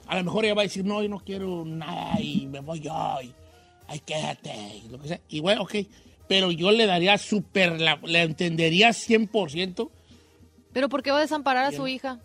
[0.08, 2.80] A lo mejor ella va a decir, no, yo no quiero nada y me voy
[2.80, 2.94] yo.
[3.22, 3.34] Y,
[3.90, 5.20] Ay, quédate, y lo que sea.
[5.30, 5.76] Y bueno, ok.
[6.28, 9.92] Pero yo le daría súper, la- le entendería 100%.
[10.74, 12.20] ¿Pero por qué va a desamparar a su hija?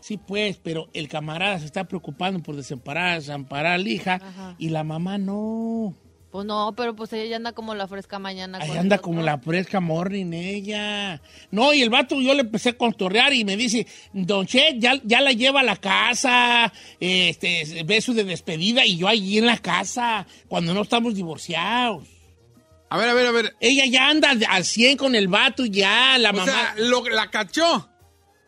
[0.00, 4.56] Sí, pues, pero el camarada se está preocupando por desamparar, desamparar a la hija Ajá.
[4.58, 5.94] y la mamá no.
[6.32, 8.58] Pues no, pero pues ella ya anda como la fresca mañana.
[8.60, 11.20] Ahí anda como la fresca morning ella.
[11.50, 14.94] No, y el vato yo le empecé a contorrear y me dice, Don Che, ya,
[15.04, 19.58] ya la lleva a la casa, este, beso de despedida y yo allí en la
[19.58, 22.08] casa, cuando no estamos divorciados.
[22.92, 23.56] A ver, a ver, a ver.
[23.60, 26.52] Ella ya anda al- al 100 con el vato ya, la O mamá.
[26.52, 27.88] sea, lo- la cachó.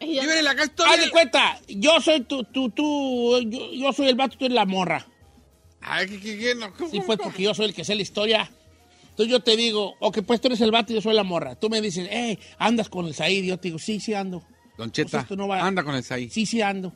[0.00, 3.92] Ella- Vive en la casa Haz de cuenta, yo soy tú, tú, tú, yo, yo
[3.94, 5.06] soy el vato, tú eres la morra.
[5.80, 6.54] Ay, ¿qué, qué, qué?
[6.54, 6.90] No, ¿cómo?
[6.90, 8.50] Sí, pues porque yo soy el que sé la historia.
[9.10, 11.54] Entonces yo te digo, ok, pues tú eres el vato y yo soy la morra.
[11.54, 13.44] Tú me dices, hey, andas con el Said.
[13.44, 14.42] Yo te digo, sí, sí ando.
[14.76, 16.28] Don Cheta, Pues esto no va- anda con el Saí.
[16.28, 16.92] Sí, sí ando.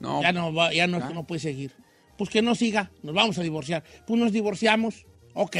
[0.00, 1.72] No, Ya no, va- ya no, esto no puede seguir.
[2.16, 3.84] Pues que no siga, nos vamos a divorciar.
[4.06, 5.56] Pues nos divorciamos, ok.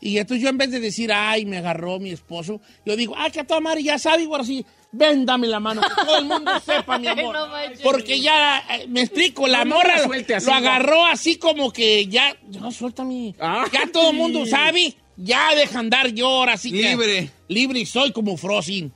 [0.00, 3.30] Y entonces yo en vez de decir, ay, me agarró mi esposo, yo digo, ay,
[3.30, 6.24] que a toda madre ya sabe, ahora sí, ven, dame la mano, que todo el
[6.24, 7.34] mundo sepa, mi amor.
[7.36, 7.48] No.
[7.82, 10.58] Porque ya, eh, me explico, la No, morra lo, suelte así, lo no.
[10.58, 13.34] agarró así como que ya, no, suéltame.
[13.38, 17.30] Ah, ya todo el mundo sabe, ya deja andar yo ahora sí que- Libre.
[17.48, 18.92] Libre soy como Frozen.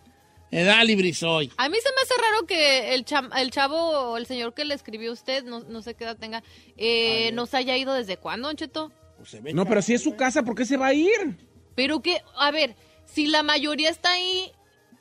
[0.50, 1.50] Edad libre soy.
[1.56, 4.64] A mí se me hace raro que el, cham- el chavo o el señor que
[4.64, 6.44] le escribió a usted, no, no sé qué edad tenga,
[6.76, 8.92] eh, no se haya ido desde cuándo, Don Cheto.
[9.24, 11.38] Pues se ve No, pero si es su casa, ¿por qué se va a ir?
[11.74, 14.52] Pero que, a ver, si la mayoría está ahí,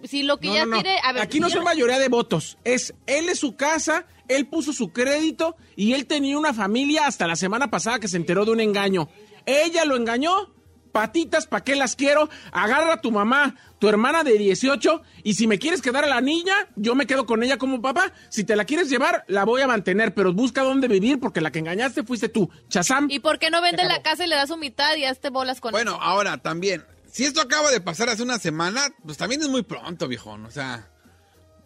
[0.06, 0.82] si lo que No, ya no, no.
[0.82, 0.98] tiene...
[1.04, 2.58] A ver, Aquí no son mayoría de votos.
[2.64, 7.28] Es él es su casa, él puso su crédito y él tenía una familia hasta
[7.28, 9.10] la semana pasada que se enteró de un engaño.
[9.46, 10.53] Ella lo engañó.
[10.94, 12.30] Patitas, ¿para qué las quiero?
[12.54, 16.22] Agarra a tu mamá, tu hermana de 18, y si me quieres quedar a la
[16.22, 18.14] niña, yo me quedo con ella como papá.
[18.30, 21.52] Si te la quieres llevar, la voy a mantener, pero busca dónde vivir porque la
[21.52, 22.50] que engañaste fuiste tú.
[22.70, 23.08] Chazam.
[23.10, 25.60] ¿Y por qué no vende la casa y le da su mitad y hazte bolas
[25.60, 26.02] con Bueno, eso?
[26.02, 30.08] ahora también, si esto acaba de pasar hace una semana, pues también es muy pronto,
[30.08, 30.46] viejón.
[30.46, 30.90] O sea,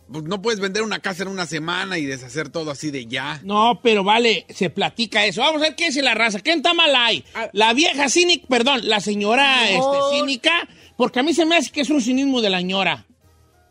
[0.10, 3.42] no puedes vender una casa en una semana y deshacer todo así de ya.
[3.44, 5.42] No, pero vale, se platica eso.
[5.42, 6.40] Vamos a ver qué es la raza.
[6.40, 7.24] ¿Quién está mal ahí?
[7.34, 7.50] Ah.
[7.54, 11.82] La vieja cínica, perdón, la señora este, cínica, porque a mí se me hace que
[11.82, 13.06] es un cinismo de la ñora.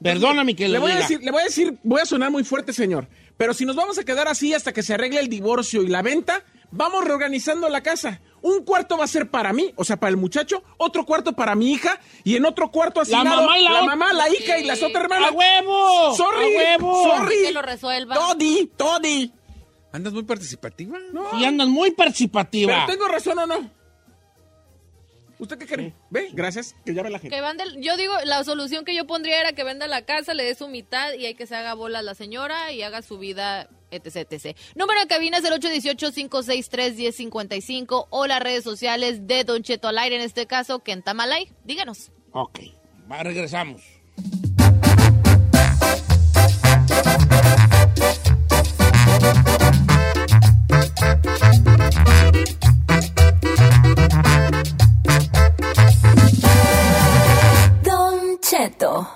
[0.03, 2.45] Perdóname que le lo voy a decir, le voy a decir, voy a sonar muy
[2.45, 3.09] fuerte, señor.
[3.37, 6.03] Pero si nos vamos a quedar así hasta que se arregle el divorcio y la
[6.03, 8.21] venta, vamos reorganizando la casa.
[8.43, 11.55] Un cuarto va a ser para mí, o sea, para el muchacho, otro cuarto para
[11.57, 13.83] mi hija y en otro cuarto asignado mamá y la otra.
[13.87, 15.31] mamá, la hija y las otras hermanas.
[15.31, 16.15] ¡A huevo!
[16.15, 17.05] Sorry, ¡A huevo!
[17.17, 17.37] sorry.
[17.47, 18.15] Que lo resuelva.
[18.15, 19.33] Todi, Todi.
[19.93, 20.99] ¿Andas muy participativa?
[21.13, 22.85] No, Y andan muy pero participativa.
[22.87, 23.71] tengo razón o no.
[25.39, 25.93] ¿Usted qué cree?
[26.11, 26.31] ¿Ve?
[26.33, 27.35] Gracias, que llame la gente.
[27.35, 30.45] Que vende, yo digo, la solución que yo pondría era que venda la casa, le
[30.45, 33.69] dé su mitad y hay que se haga bolas la señora y haga su vida,
[33.91, 34.57] etc, etc.
[34.75, 40.17] Número de cabina es el 818-563-1055 o las redes sociales de Don Cheto al aire,
[40.17, 41.51] en este caso, Kentamalay.
[41.65, 42.11] Díganos.
[42.33, 42.59] Ok,
[43.11, 43.83] va, regresamos.
[57.83, 59.16] Don Cheto.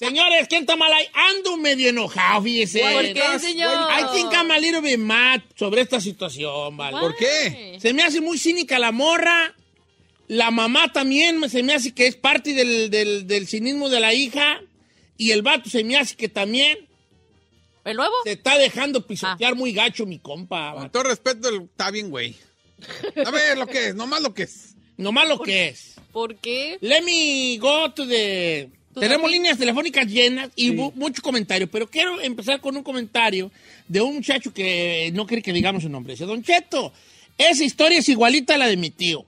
[0.00, 1.06] Señores, ¿quién está mal ahí?
[1.12, 2.80] Ando medio enojado, fíjese.
[2.80, 3.70] ¿Por qué, señor?
[3.90, 6.98] I think I'm a little bit mad sobre esta situación, ¿vale?
[6.98, 7.76] ¿Por qué?
[7.78, 9.54] Se me hace muy cínica la morra.
[10.26, 14.14] La mamá también se me hace que es parte del, del, del cinismo de la
[14.14, 14.62] hija.
[15.18, 16.88] Y el vato se me hace que también
[17.84, 18.14] ¿El nuevo?
[18.24, 20.72] se está dejando pisotear muy gacho mi compa.
[20.72, 22.34] Con todo respeto, está bien, güey.
[23.26, 24.76] A ver lo que es, nomás lo que es.
[24.96, 25.96] Nomás lo que es.
[26.10, 26.78] ¿Por qué?
[26.80, 28.70] Let me go to the...
[28.94, 33.50] Tenemos the- líneas telefónicas llenas y mu- mucho comentario, pero quiero empezar con un comentario
[33.86, 36.14] de un muchacho que no quiere que digamos su nombre.
[36.14, 36.92] Dice, Don Cheto,
[37.38, 39.24] esa historia es igualita a la de mi tío.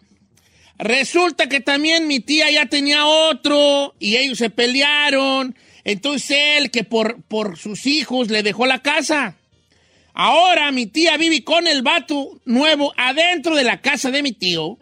[0.79, 5.55] Resulta que también mi tía ya tenía otro y ellos se pelearon.
[5.85, 9.37] Entonces él, que por, por sus hijos le dejó la casa.
[10.14, 14.77] Ahora mi tía vive con el vato nuevo adentro de la casa de mi tío.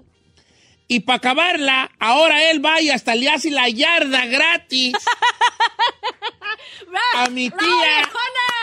[0.93, 4.93] Y para acabarla, ahora él va y hasta le hace la yarda gratis
[7.15, 8.11] a mi tía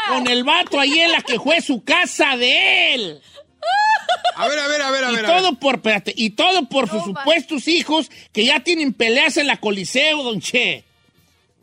[0.09, 3.21] con el vato ahí en la que fue su casa de él.
[4.35, 5.25] A ver, a ver, a ver, a Y ver.
[5.25, 5.35] ver.
[5.37, 9.57] todo por, espérate, y todo por sus supuestos hijos que ya tienen peleas en la
[9.57, 10.83] Coliseo, don Che.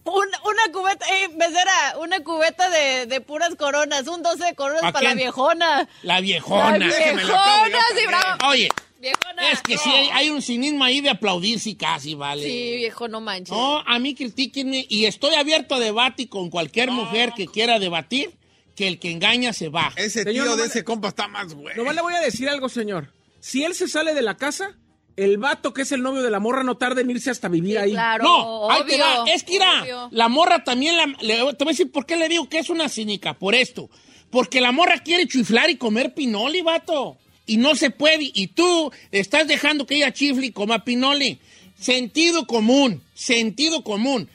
[0.04, 4.82] Una, una cubeta, eh, mesera, una cubeta de, de puras coronas, un 12 de coronas
[4.82, 5.18] ¿Pa para la quién?
[5.18, 5.88] viejona.
[6.02, 6.78] La viejona.
[6.78, 8.48] La viejona, sí, bravo.
[8.48, 8.68] Oye,
[9.04, 9.50] Viejona.
[9.52, 12.42] es que sí hay, hay un cinismo ahí de aplaudir, sí, casi, vale.
[12.42, 13.50] Sí, viejo, no manches.
[13.50, 18.34] No, a mí critíquenme y estoy abierto a debate con cualquier mujer que quiera debatir,
[18.74, 19.92] que el que engaña se va.
[19.96, 21.76] Ese Señor, tío no de ese compa está más güey.
[21.76, 23.12] Nomás le voy a decir algo, señor.
[23.40, 24.76] Si él se sale de la casa,
[25.16, 27.78] el vato que es el novio de la morra no tarda en irse hasta vivir
[27.78, 27.92] ahí.
[27.92, 29.24] Claro, No, ahí te va.
[29.32, 30.08] Es que irá.
[30.10, 31.06] La morra también la.
[31.20, 33.34] Le, te voy a decir por qué le digo que es una cínica.
[33.34, 33.90] Por esto.
[34.30, 37.18] Porque la morra quiere chiflar y comer pinoli, vato.
[37.46, 38.30] Y no se puede.
[38.32, 41.38] Y tú estás dejando que ella chifle y coma pinoli.
[41.78, 43.02] Sentido común.
[43.14, 44.28] Sentido común.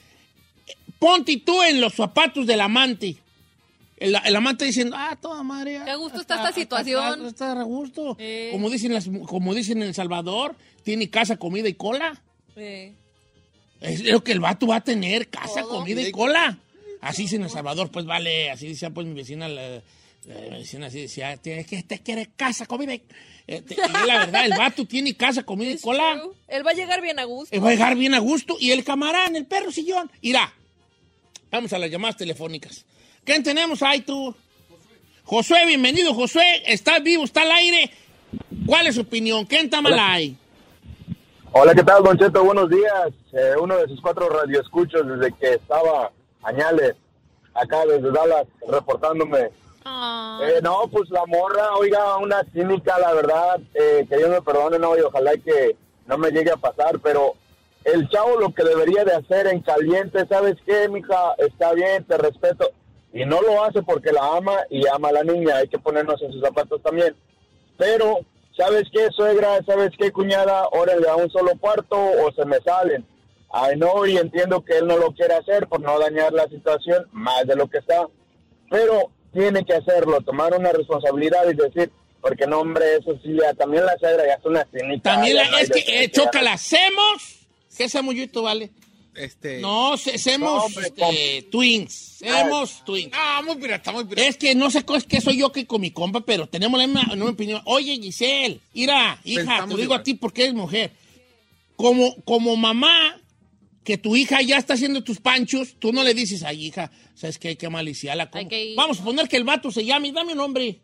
[0.98, 3.16] Ponte tú en los zapatos del amante.
[3.96, 5.80] El, el amante diciendo, ah, toda madre.
[5.84, 7.26] Qué a gusto está esta situación.
[7.26, 8.16] Está, a gusto.
[8.18, 8.48] Eh.
[8.52, 12.22] Como, dicen las, como dicen en El Salvador, tiene casa, comida y cola.
[12.56, 12.94] Eh,
[13.80, 15.78] Es lo que el vato va a tener, casa, Todo.
[15.80, 16.58] comida y cola.
[17.00, 19.82] Así dice en El Salvador, pues vale, así decía pues mi vecina, la,
[20.26, 23.02] la vecina así decía, "Te- que te quiere casa, comida y...
[23.46, 26.18] eh, te- y es la verdad, el vato tiene casa, comida y cola.
[26.20, 26.32] true.
[26.48, 27.54] Él va a llegar bien a gusto.
[27.56, 28.56] Eh, Va a llegar bien a gusto.
[28.60, 30.10] Y el camarán, el perro sillón.
[30.20, 30.52] Irá.
[31.50, 32.84] Vamos a las llamadas telefónicas.
[33.24, 34.34] ¿Quién tenemos ahí tú?
[35.24, 36.62] Josué, bienvenido, Josué.
[36.66, 37.24] ¿Estás vivo?
[37.24, 37.90] ¿Está al aire?
[38.66, 39.44] ¿Cuál es su opinión?
[39.46, 40.36] ¿Quién está mal ahí?
[41.52, 42.44] Hola, ¿qué tal, Don Cheto?
[42.44, 43.08] Buenos días.
[43.32, 46.94] Eh, uno de sus cuatro radioescuchos desde que estaba Añales,
[47.54, 49.48] acá desde Dallas, reportándome.
[49.90, 54.42] Ah, Eh, no, pues la morra, oiga, una cínica, la verdad, eh, que Dios me
[54.42, 55.76] perdone, no, y ojalá que
[56.06, 57.34] no me llegue a pasar, pero
[57.84, 61.34] el chavo lo que debería de hacer en caliente, ¿sabes qué, mija?
[61.38, 62.70] Está bien, te respeto.
[63.12, 66.20] Y no lo hace porque la ama y ama a la niña, hay que ponernos
[66.22, 67.16] en sus zapatos también.
[67.76, 68.18] Pero,
[68.56, 69.58] ¿sabes qué, suegra?
[69.66, 70.68] ¿Sabes qué, cuñada?
[70.72, 73.04] Órale a un solo cuarto o se me salen.
[73.52, 77.08] Ay, no, y entiendo que él no lo quiere hacer por no dañar la situación
[77.10, 78.06] más de lo que está.
[78.70, 81.90] Pero tiene que hacerlo, tomar una responsabilidad y decir,
[82.20, 85.12] porque no, hombre, eso sí, ya, también la suegra ya es una cinita.
[85.14, 87.46] También ya la- no hay es que, eh, chócala, hacemos.
[87.76, 88.70] ¿Qué samullito vale?
[89.14, 89.58] Este.
[89.60, 92.22] No, se- No, hacemos este, twins.
[92.22, 93.10] Hacemos twins.
[93.14, 94.28] Ah, muy pirata, muy pirata.
[94.28, 96.86] Es que no sé es que soy yo que con mi compa, pero tenemos la
[96.86, 97.62] misma, la misma opinión.
[97.64, 100.00] Oye, Giselle, mira, hija, Pensamos te digo igual.
[100.00, 100.92] a ti porque eres mujer.
[101.76, 103.19] Como, como mamá,
[103.84, 107.38] que tu hija ya está haciendo tus panchos, tú no le dices, ay, hija, ¿sabes
[107.38, 107.56] qué?
[107.56, 108.30] Qué maliciala.
[108.30, 108.74] que.
[108.76, 110.80] Vamos a poner que el vato se llame, dame un nombre.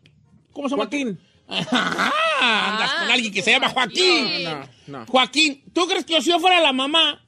[0.51, 0.83] ¿Cómo se llama?
[0.85, 1.19] Joaquín.
[1.49, 4.43] Ah, andas Ah, con alguien que se llama Joaquín.
[4.43, 5.05] No, no.
[5.07, 7.25] Joaquín, ¿tú crees que si yo fuera la mamá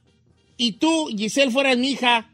[0.56, 2.30] y tú, Giselle, fueras mi hija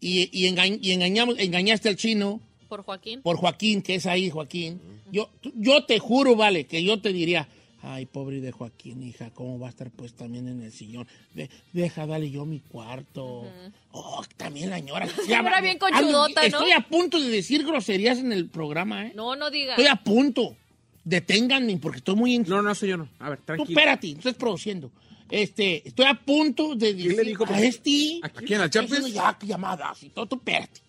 [0.00, 3.22] y, y, enga- y engañamos, engañaste al chino por Joaquín.
[3.22, 7.48] por Joaquín, que es ahí, Joaquín, yo, yo te juro, vale, que yo te diría,
[7.86, 11.06] ay, pobre de Joaquín, hija, ¿cómo va a estar pues también en el sillón?
[11.34, 13.44] De- deja, dale yo mi cuarto.
[13.92, 15.06] Oh, también la señora.
[15.26, 16.46] Señora bien conchudota, ¿no?
[16.46, 19.12] Estoy a punto de decir groserías en el programa, ¿eh?
[19.14, 19.78] No, no digas.
[19.78, 20.56] Estoy a punto.
[21.04, 22.34] Deténganme porque estoy muy...
[22.34, 22.42] En...
[22.48, 23.08] No, no soy yo, no.
[23.20, 23.78] A ver, Tú tranquilo.
[23.78, 24.90] espérate, no estás produciendo.
[25.30, 27.44] Este, estoy a punto de decir le dijo?
[27.48, 28.20] a este...
[28.22, 28.92] ¿A quién, Chapis?
[28.92, 30.80] haciendo ya llamadas y todo, tú espérate.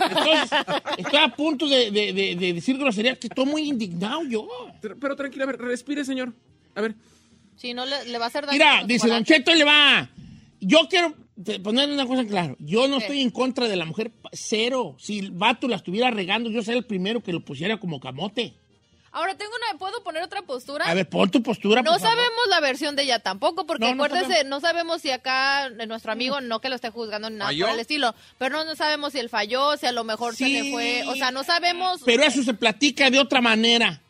[0.00, 0.50] Entonces,
[0.98, 4.48] estoy a punto de, de- de- de decir groserías que estoy muy indignado yo.
[4.80, 6.32] Pero tranquilo, a ver, respire, señor.
[6.74, 6.94] A ver.
[7.56, 8.54] Si no, le, le va a hacer daño.
[8.54, 9.24] Mira, dice Don.
[9.24, 10.08] Cheto, le va.
[10.60, 11.14] Yo quiero
[11.62, 12.56] ponerle una cosa en claro.
[12.60, 13.04] Yo no ¿Qué?
[13.04, 14.96] estoy en contra de la mujer, cero.
[14.98, 18.54] Si el vato la estuviera regando, yo sería el primero que lo pusiera como camote.
[19.12, 19.78] Ahora tengo una.
[19.78, 20.84] ¿Puedo poner otra postura?
[20.86, 22.16] A ver, pon tu postura, No por favor.
[22.16, 24.50] sabemos la versión de ella tampoco, porque No, no acuérdese, sabemos.
[24.50, 27.66] no sabemos si acá eh, nuestro amigo, no que lo esté juzgando ni nada ¿Falló?
[27.66, 30.44] por el estilo, pero no, no sabemos si él falló, si a lo mejor se
[30.46, 30.52] Sí.
[30.52, 32.00] le fue, o sea, no sabemos.
[32.04, 34.00] Pero eso se platica de otra manera.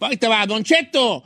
[0.00, 1.24] Ahí te va, Don Cheto.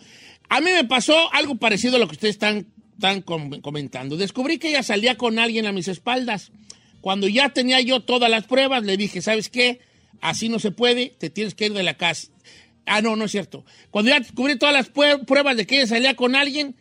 [0.48, 4.16] A mí me pasó algo parecido a lo que ustedes están están com- comentando.
[4.16, 6.52] Descubrí que ella salía con alguien a mis espaldas.
[7.00, 9.80] Cuando ya tenía yo todas las pruebas, le dije, ¿sabes qué?
[10.20, 12.28] Así no se puede, te tienes que ir de la casa.
[12.86, 13.64] Ah, no, no es cierto.
[13.90, 16.74] Cuando ya descubrí todas las pruebas de que ella salía con alguien,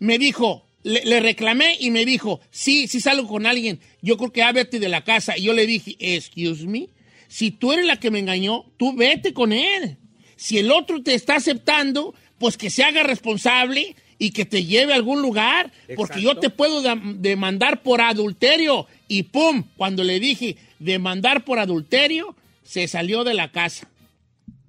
[0.00, 3.80] me dijo, le, le reclamé y me dijo, sí, sí salgo con alguien.
[4.02, 5.36] Yo creo que ya vete de la casa.
[5.38, 6.88] Y yo le dije, excuse me,
[7.28, 9.96] si tú eres la que me engañó, tú vete con él.
[10.36, 14.92] Si el otro te está aceptando, pues que se haga responsable y que te lleve
[14.92, 18.86] a algún lugar, porque yo te puedo da- demandar por adulterio.
[19.08, 23.88] Y pum, cuando le dije demandar por adulterio, se salió de la casa.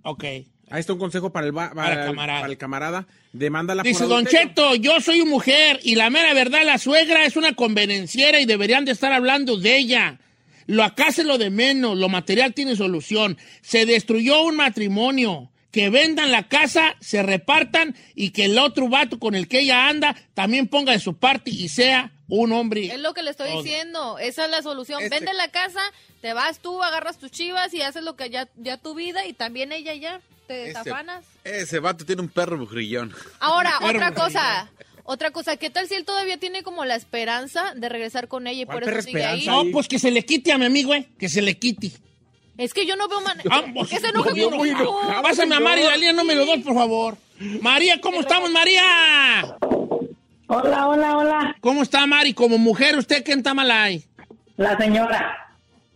[0.03, 0.23] Ok.
[0.69, 2.39] Ahí está un consejo para el, para, Para el- camarada.
[2.41, 3.07] para el camarada.
[3.31, 4.25] Demándala Dice por Don.
[4.25, 8.83] Cheto, yo soy mujer y la mera verdad, la suegra es una convenenciera y deberían
[8.83, 10.19] de estar hablando de ella.
[10.65, 13.37] Lo acá se lo de menos, lo material tiene solución.
[13.61, 15.49] Se destruyó un matrimonio.
[15.77, 19.87] Que vendan la casa, se repartan y que el otro vato con el que ella
[19.89, 22.87] anda también ponga de su parte y sea un hombre.
[22.87, 23.61] Es lo que le estoy Todo.
[23.61, 24.17] diciendo.
[24.17, 25.03] Esa es la solución.
[25.03, 25.79] Este- Vende la casa,
[26.21, 29.33] te vas tú, agarras tus chivas y haces lo que ya, ya tu vida y
[29.33, 30.19] también ella ya.
[30.47, 31.25] Te Ese- desafanas.
[31.43, 33.13] Ese vato tiene un perro bugrillón.
[33.39, 34.71] Ahora, otra cosa.
[35.03, 38.63] Otra cosa, ¿qué tal si él todavía tiene como la esperanza de regresar con ella
[38.63, 39.39] y ¿Cuál por eso sigue ahí?
[39.41, 39.63] esperanza?
[39.63, 41.91] No, pues que se le quite a mi amigo, eh, que se le quite.
[42.57, 43.37] Es que yo no veo man...
[43.43, 44.65] ¿Por qué pues, se enoja muy conmigo?
[44.65, 45.21] enojado.
[45.21, 47.17] Pásame a la línea número dos, por favor.
[47.61, 48.81] María, ¿cómo estamos, María?
[50.47, 51.55] Hola, hola, hola.
[51.61, 52.33] ¿Cómo está, Mari?
[52.33, 54.03] Como mujer, ¿usted qué en Tamalay?
[54.55, 55.43] La señora.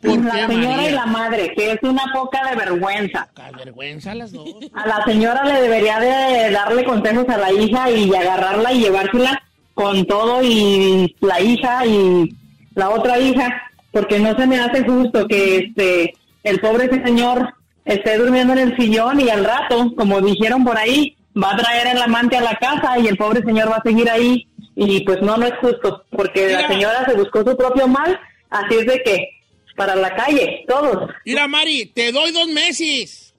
[0.02, 0.90] ¿Por la qué, señora María?
[0.90, 3.30] y la madre, que es una poca de vergüenza.
[3.36, 4.50] Qué vergüenza las dos.
[4.74, 9.42] A la señora le debería de darle consejos a la hija y agarrarla y llevársela
[9.74, 12.36] con todo y la hija y
[12.76, 17.54] la otra hija, porque no se me hace justo que este el pobre señor
[17.86, 21.88] esté durmiendo en el sillón y al rato, como dijeron por ahí, va a traer
[21.96, 25.22] el amante a la casa y el pobre señor va a seguir ahí y pues
[25.22, 26.62] no, no es justo, porque Mira.
[26.62, 29.28] la señora se buscó su propio mal, así es de que
[29.76, 31.10] para la calle, todos.
[31.26, 33.34] Mira, Mari, te doy dos meses.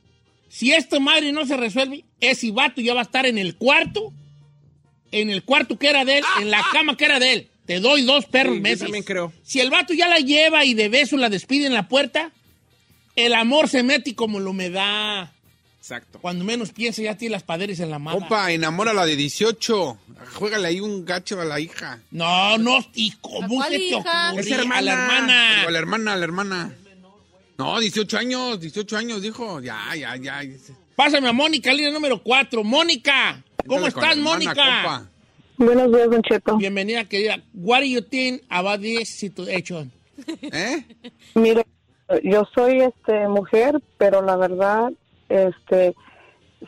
[0.48, 4.12] Si esta madre no se resuelve, ese vato ya va a estar en el cuarto,
[5.10, 7.48] en el cuarto que era de él, en la cama que era de él.
[7.66, 8.80] Te doy dos perros Sí, yo meses.
[8.80, 9.32] también creo.
[9.42, 12.32] Si el vato ya la lleva y de beso la despide en la puerta,
[13.16, 15.30] el amor se mete y como la humedad.
[15.78, 16.20] Exacto.
[16.20, 18.20] Cuando menos piensa, ya tiene las paderes en la mano.
[18.20, 19.98] Compa, enamórala de 18.
[20.34, 21.98] Juégale ahí un gacho a la hija.
[22.12, 24.40] No, no, ¿y ¿A cómo se te ocurre?
[24.40, 24.78] Es hermana.
[24.78, 25.62] A la hermana.
[25.64, 26.76] O a la hermana, a la hermana.
[27.58, 29.60] No, 18 años, 18 años, dijo.
[29.60, 30.40] Ya, ya, ya.
[30.94, 32.62] Pásame a Mónica, línea número 4.
[32.62, 35.08] Mónica, ¿cómo Entonces, estás, Mónica?
[35.56, 36.56] Buenos días, Don Cheto.
[36.56, 37.42] Bienvenida, querida.
[37.54, 39.90] What do you think about this situation?
[40.42, 40.84] ¿Eh?
[41.34, 41.66] Mire,
[42.22, 44.92] yo soy este mujer, pero la verdad,
[45.28, 45.94] este,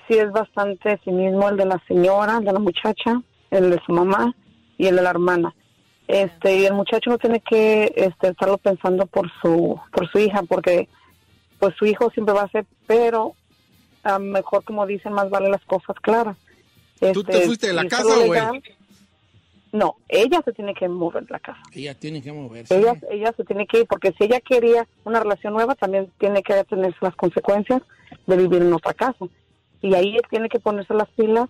[0.06, 3.92] sí es bastante cinismo el de la señora, el de la muchacha, el de su
[3.92, 4.34] mamá
[4.78, 5.54] y el de la hermana.
[6.06, 10.42] Este, y el muchacho no tiene que este, estarlo pensando por su, por su hija,
[10.42, 10.88] porque
[11.58, 13.34] pues su hijo siempre va a ser, pero
[14.02, 16.36] a mejor como dicen, más vale las cosas claras.
[17.12, 18.40] ¿Tú te Este, fuiste de la casa, güey?
[19.74, 21.60] No, ella se tiene que mover la casa.
[21.72, 22.78] Ella tiene que moverse.
[22.78, 26.44] Ella, ella se tiene que ir porque si ella quería una relación nueva también tiene
[26.44, 27.82] que tener las consecuencias
[28.28, 29.26] de vivir en otra casa
[29.82, 31.48] y ahí tiene que ponerse las pilas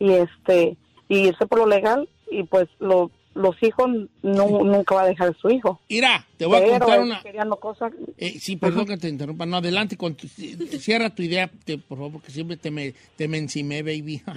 [0.00, 0.76] y este
[1.08, 3.88] y irse por lo legal y pues lo, los hijos
[4.22, 7.22] no, nunca va a dejar su hijo Mira, te voy a contar una...
[7.60, 9.46] cosas Eh, sí, perdón que te interrumpa.
[9.46, 9.96] No, adelante.
[9.96, 13.82] Con tu- cierra tu idea, te- por favor, porque siempre te me, te me encimé,
[13.82, 14.22] baby.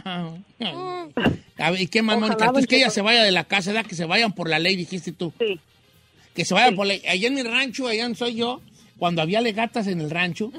[1.57, 2.51] A ver, ¿y qué más, Mónica?
[2.51, 3.87] Don que ella se vaya de la casa, ¿verdad?
[3.89, 5.33] Que se vayan por la ley, dijiste tú.
[5.39, 5.59] sí
[6.33, 7.03] Que se vayan por la ley.
[7.07, 8.61] Allá en mi rancho, allá donde soy yo,
[8.97, 10.51] cuando había legatas en el rancho,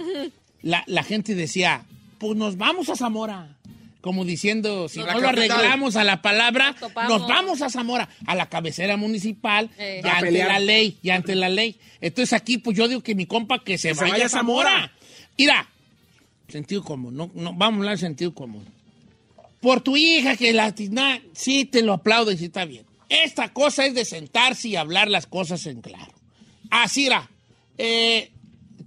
[0.63, 1.85] la, la gente decía,
[2.19, 3.57] pues nos vamos a Zamora.
[4.05, 6.77] Como diciendo, si no lo arreglamos a la palabra,
[7.09, 10.03] Nos vamos a Zamora, a la cabecera municipal, Eh.
[10.05, 10.49] A ante pelear.
[10.49, 11.79] la ley, ya ante la ley.
[12.03, 14.71] Entonces aquí, pues yo digo que mi compa que se, Que se vaya, a Zamora.
[14.73, 14.93] Zamora.
[15.39, 15.69] Mira,
[16.49, 18.67] sentido común, no, no, vamos a hablar de sentido común.
[19.61, 22.85] Por tu hija que la na, sí te lo aplaudo y sí está bien.
[23.09, 26.13] Esta cosa es de sentarse y hablar las cosas en claro.
[26.69, 27.31] Así era.
[27.79, 28.31] Eh,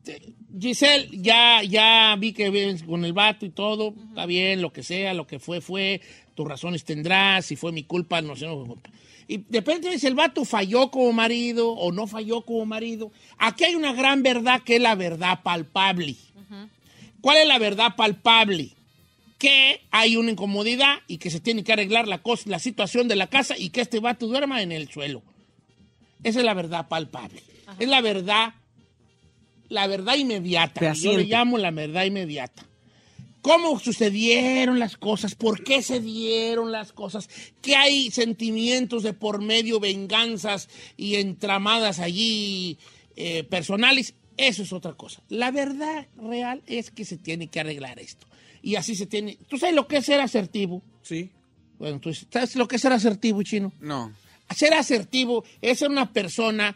[0.03, 0.21] te-
[0.59, 3.93] Giselle, ya, ya vi que vives con el vato y todo.
[4.09, 6.01] Está bien, lo que sea, lo que fue, fue.
[6.35, 7.45] Tus razones tendrás.
[7.45, 8.89] Si fue mi culpa, no sé, no fue culpa.
[9.27, 13.11] Y de repente si el vato falló como marido o no falló como marido.
[13.37, 16.15] Aquí hay una gran verdad que es la verdad palpable.
[17.19, 18.71] ¿Cuál es la verdad palpable?
[19.37, 23.15] Que hay una incomodidad y que se tiene que arreglar la, cosa, la situación de
[23.15, 25.21] la casa y que este vato duerma en el suelo.
[26.23, 27.41] Esa es la verdad palpable.
[27.79, 28.53] Es la verdad,
[29.69, 30.93] la verdad inmediata.
[30.93, 32.65] Yo le llamo la verdad inmediata.
[33.41, 37.29] cómo sucedieron las cosas, por qué se dieron las cosas,
[37.61, 42.77] que hay sentimientos de por medio, venganzas y entramadas allí
[43.15, 45.21] eh, personales, eso es otra cosa.
[45.29, 48.27] La verdad real es que se tiene que arreglar esto.
[48.61, 49.37] Y así se tiene.
[49.47, 50.83] ¿Tú sabes lo que es ser asertivo?
[51.01, 51.31] Sí.
[51.79, 53.71] Bueno, ¿tú sabes lo que es ser asertivo, chino?
[53.79, 54.13] No.
[54.55, 56.75] Ser asertivo es ser una persona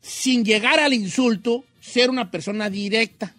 [0.00, 3.34] sin llegar al insulto, ser una persona directa,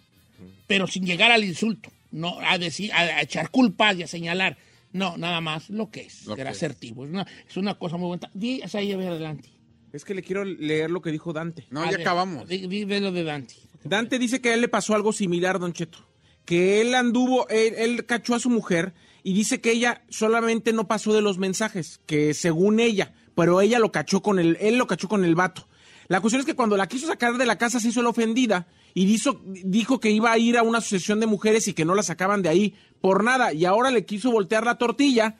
[0.66, 4.56] pero sin llegar al insulto, no a decir, a, a echar culpas y a señalar.
[4.92, 6.56] No, nada más lo que es, Lo ser que es.
[6.56, 7.04] asertivo.
[7.04, 8.30] Es una, es una cosa muy buena.
[8.32, 9.48] Di, esa ahí, a ver, adelante.
[9.92, 11.66] Es que le quiero leer lo que dijo Dante.
[11.70, 12.46] No, A ya ver, acabamos.
[12.48, 13.54] Di, di- ve lo de Dante.
[13.82, 15.98] Dante dice que a él le pasó algo similar, Don Cheto.
[16.44, 18.92] Que él anduvo, él, él cachó a su mujer
[19.22, 23.78] y dice que ella solamente no pasó de los mensajes, que según ella, pero ella
[23.78, 25.66] lo cachó con el, él lo cachó con el vato.
[26.08, 28.66] La cuestión es que cuando la quiso sacar de la casa se hizo la ofendida
[28.94, 31.94] y dijo, dijo que iba a ir a una asociación de mujeres y que no
[31.94, 33.52] la sacaban de ahí por nada.
[33.52, 35.36] Y ahora le quiso voltear la tortilla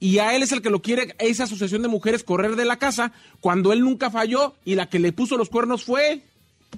[0.00, 2.78] y a él es el que lo quiere, esa asociación de mujeres, correr de la
[2.78, 6.22] casa cuando él nunca falló y la que le puso los cuernos fue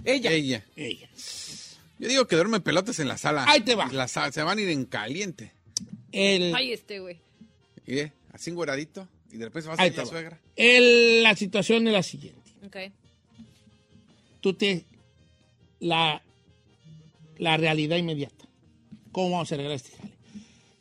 [0.04, 0.30] ella.
[0.32, 0.64] Ella.
[0.76, 1.08] Ella.
[1.98, 3.44] Yo digo que duerme pelotas en la sala.
[3.48, 3.90] Ahí te va.
[3.92, 5.52] La sa- se van a ir en caliente.
[6.12, 7.18] El, Ay, este, güey.
[7.86, 8.00] Y
[8.32, 9.06] así engueradito.
[9.32, 10.08] Y de repente se va a Ahí la va.
[10.08, 10.40] suegra.
[10.56, 12.40] el- la situación es la siguiente.
[12.66, 12.76] Ok.
[14.40, 14.84] Tú te
[15.80, 16.22] la,
[17.38, 18.46] la realidad inmediata.
[19.12, 20.10] ¿Cómo vamos a arreglar este jale?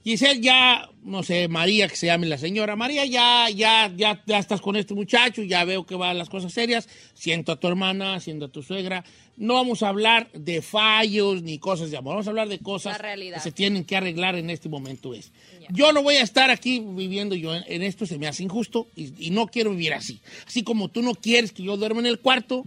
[0.03, 4.39] Giselle ya, no sé, María, que se llame la señora, María, ya, ya, ya, ya
[4.39, 8.19] estás con este muchacho, ya veo que van las cosas serias, siento a tu hermana,
[8.19, 9.03] siento a tu suegra.
[9.35, 12.97] No vamos a hablar de fallos ni cosas de amor, vamos a hablar de cosas
[12.97, 15.13] que se tienen que arreglar en este momento.
[15.13, 15.31] Es.
[15.69, 18.87] Yo no voy a estar aquí viviendo yo en, en esto, se me hace injusto
[18.95, 20.21] y, y no quiero vivir así.
[20.47, 22.65] Así como tú no quieres que yo duerma en el cuarto,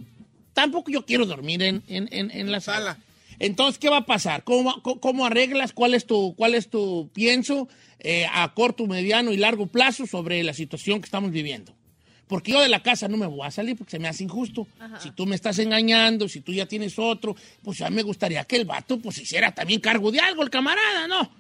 [0.55, 2.99] tampoco yo quiero dormir en, en- en- en la sala.
[3.39, 4.45] Entonces, ¿qué va a pasar?
[4.45, 5.73] ¿Cómo, cómo- cómo arreglas?
[5.73, 10.43] ¿Cuál es tu, cuál es tu pienso eh, a corto, mediano y largo plazo sobre
[10.45, 11.75] la situación que estamos viviendo?
[12.29, 14.67] Porque yo de la casa no me voy a salir porque se me hace injusto.
[15.01, 18.45] Si tú me estás engañando, si tú ya tienes otro, pues a mí me gustaría
[18.45, 21.31] que el vato pues hiciera también cargo de algo, el camarada, ¿no?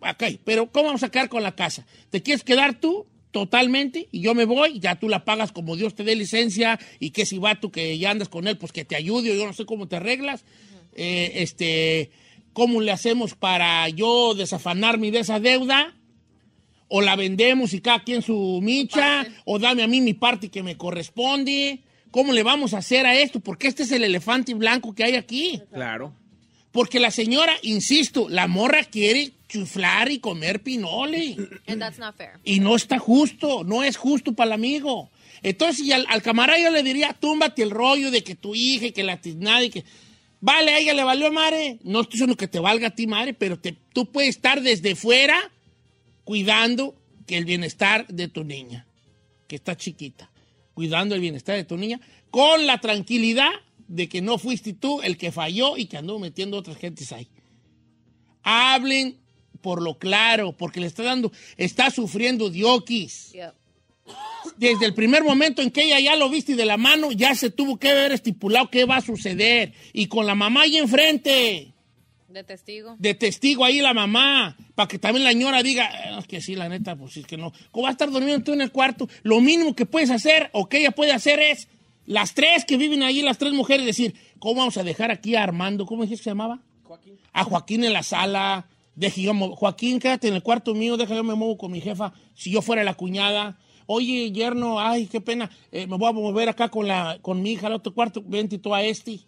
[0.00, 1.86] Ok, pero ¿cómo vamos a quedar con la casa?
[2.10, 4.80] ¿Te quieres quedar tú totalmente y yo me voy?
[4.80, 7.98] Ya tú la pagas como Dios te dé licencia y que si va tú que
[7.98, 10.46] ya andas con él, pues que te ayude o yo no sé cómo te arreglas.
[10.94, 12.10] Eh, este,
[12.54, 15.94] ¿Cómo le hacemos para yo desafanarme de esa deuda?
[16.88, 20.62] O la vendemos y cada quien su micha, o dame a mí mi parte que
[20.62, 21.80] me corresponde.
[22.10, 23.40] ¿Cómo le vamos a hacer a esto?
[23.40, 25.60] Porque este es el elefante blanco que hay aquí.
[25.70, 26.14] Claro.
[26.76, 31.34] Porque la señora, insisto, la morra quiere chuflar y comer pinole.
[31.66, 32.32] And that's not fair.
[32.44, 35.08] Y no está justo, no es justo para el amigo.
[35.42, 38.92] Entonces, al, al camarada yo le diría, túmbate el rollo de que tu hija y
[38.92, 39.84] que la tiznada y que...
[40.40, 41.78] Vale, a ella le valió madre.
[41.82, 44.94] No estoy diciendo que te valga a ti madre, pero te- tú puedes estar desde
[44.96, 45.50] fuera
[46.24, 46.94] cuidando
[47.26, 48.86] que el bienestar de tu niña,
[49.48, 50.30] que está chiquita,
[50.74, 52.00] cuidando el bienestar de tu niña,
[52.30, 53.50] con la tranquilidad
[53.88, 57.28] de que no fuiste tú el que falló y que anduvo metiendo otras gentes ahí.
[58.42, 59.18] Hablen
[59.60, 63.32] por lo claro, porque le está dando, está sufriendo diokis.
[63.32, 63.54] Yep.
[64.56, 67.50] Desde el primer momento en que ella ya lo viste de la mano, ya se
[67.50, 69.72] tuvo que ver estipulado qué va a suceder.
[69.92, 71.72] Y con la mamá ahí enfrente,
[72.28, 72.94] De testigo.
[73.00, 76.54] de testigo ahí la mamá, para que también la señora diga, "Eh, es que sí,
[76.54, 77.52] la neta, pues es que no.
[77.72, 79.08] ¿Cómo va a estar durmiendo tú en el cuarto?
[79.24, 81.66] Lo mínimo que puedes hacer o que ella puede hacer es,
[82.06, 85.42] las tres que viven ahí, las tres mujeres, decir, ¿cómo vamos a dejar aquí a
[85.42, 85.86] Armando?
[85.86, 86.60] ¿Cómo dijiste que se llamaba?
[87.32, 88.68] A Joaquín en la sala.
[88.94, 92.12] Deje yo Joaquín, quédate en el cuarto mío, déjame yo me muevo con mi jefa.
[92.34, 93.58] Si yo fuera la cuñada.
[93.88, 95.50] Oye, yerno, ay, qué pena.
[95.70, 98.22] eh, me voy a mover acá con la con mi hija al otro cuarto.
[98.26, 99.20] Vente tú a este.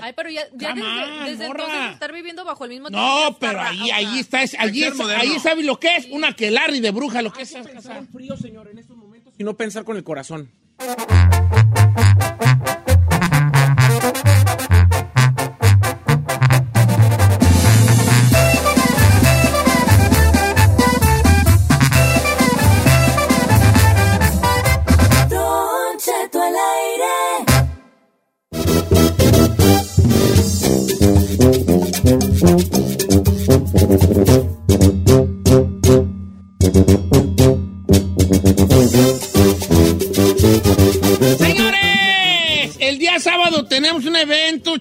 [0.00, 1.64] Ay, pero ya, desde, on, desde morra.
[1.64, 4.98] entonces estar viviendo bajo el mismo techo No, pero ahí, ahí está, es- allí, es-
[5.00, 7.52] ahí sabe lo que es una quelarri de bruja, lo que es.
[7.52, 9.34] Pensar en frío, señor, en estos momentos.
[9.36, 10.52] Y no pensar con el corazón.
[10.80, 10.86] Don
[25.98, 26.40] Cheto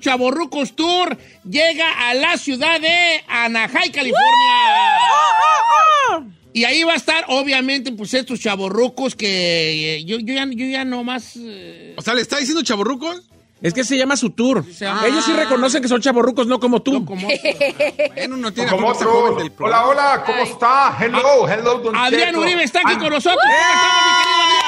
[0.10, 1.18] evento, Chaborrucos Tour,
[1.50, 4.26] llega a la ciudad de Anaheim, California.
[6.52, 10.66] Y ahí va a estar, obviamente, pues estos chaborrucos que eh, yo, yo ya, yo
[10.66, 11.34] ya no más...
[11.38, 13.22] eh, O sea, ¿le está diciendo chaborrucos?
[13.62, 14.64] Es que se llama su tour.
[15.06, 17.04] Ellos sí reconocen que son chavorrucos, no como tú.
[17.06, 17.28] Como
[18.16, 18.88] Bueno, no tiene Como
[19.60, 20.96] Hola, hola, ¿cómo está?
[21.00, 22.40] Hello, hello, Don Adrián Cheto.
[22.40, 23.44] Uribe está aquí I'm- con nosotros.
[23.44, 24.59] ¿Cómo estamos, mi querido Adrián?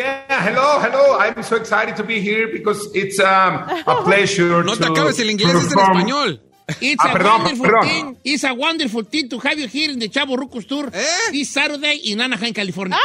[0.00, 0.24] Bien.
[0.28, 1.18] Hello, hello.
[1.20, 5.18] I'm so excited to be here because it's um, a pleasure No te to- acabes
[5.18, 5.98] el inglés, es en perform.
[5.98, 6.40] español.
[6.80, 7.82] It's Ah, a perdón, wonderful perdón.
[7.82, 8.16] thing.
[8.24, 11.04] It's a wonderful thing to have you here in the Chavo Rucos Tour ¿Eh?
[11.32, 12.96] this Saturday in Anaheim, California.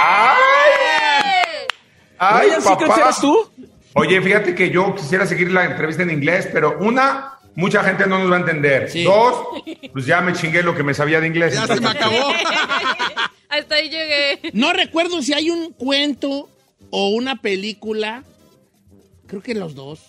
[0.00, 0.40] ¡Ay!
[2.18, 3.00] ¡Ay, Ryan Seacrest papá!
[3.06, 3.50] eres tú?
[3.94, 8.18] Oye, fíjate que yo quisiera seguir la entrevista en inglés, pero una, mucha gente no
[8.18, 8.90] nos va a entender.
[8.90, 9.04] Sí.
[9.04, 9.36] Dos,
[9.92, 11.54] pues ya me chingué lo que me sabía de inglés.
[11.54, 12.32] Ya se me acabó.
[13.52, 14.50] Hasta ahí llegué.
[14.54, 16.48] No recuerdo si hay un cuento
[16.88, 18.24] o una película,
[19.26, 20.00] creo que los dos,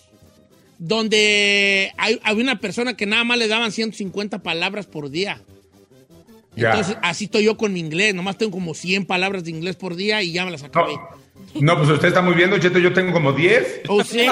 [0.78, 5.42] donde hay, había una persona que nada más le daban 150 palabras por día.
[6.56, 6.70] Ya.
[6.70, 8.14] Entonces, así estoy yo con mi inglés.
[8.14, 10.94] Nomás tengo como 100 palabras de inglés por día y ya me las acabé.
[11.54, 13.82] No, no, pues usted está muy bien, Don Cheto, yo tengo como 10.
[13.88, 14.26] Oh, sí.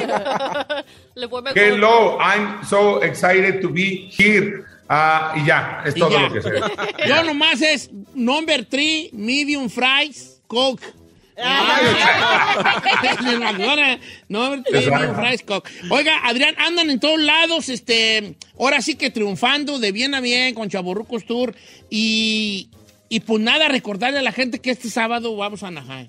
[1.15, 1.59] Le fue mejor.
[1.59, 4.65] Hello, I'm so excited to be here.
[4.95, 6.29] Ah, y ya, es Y todo ya.
[6.29, 6.51] lo que sé.
[7.09, 10.83] Yo nomás es number three, medium fries, coke.
[15.89, 20.55] Oiga, Adrián, andan en todos lados, este, ahora sí que triunfando de bien a bien
[20.55, 21.55] con Chaborrucos Tour
[21.89, 22.69] y,
[23.09, 26.09] y pues nada, recordarle a la gente que este sábado vamos a Anaheim.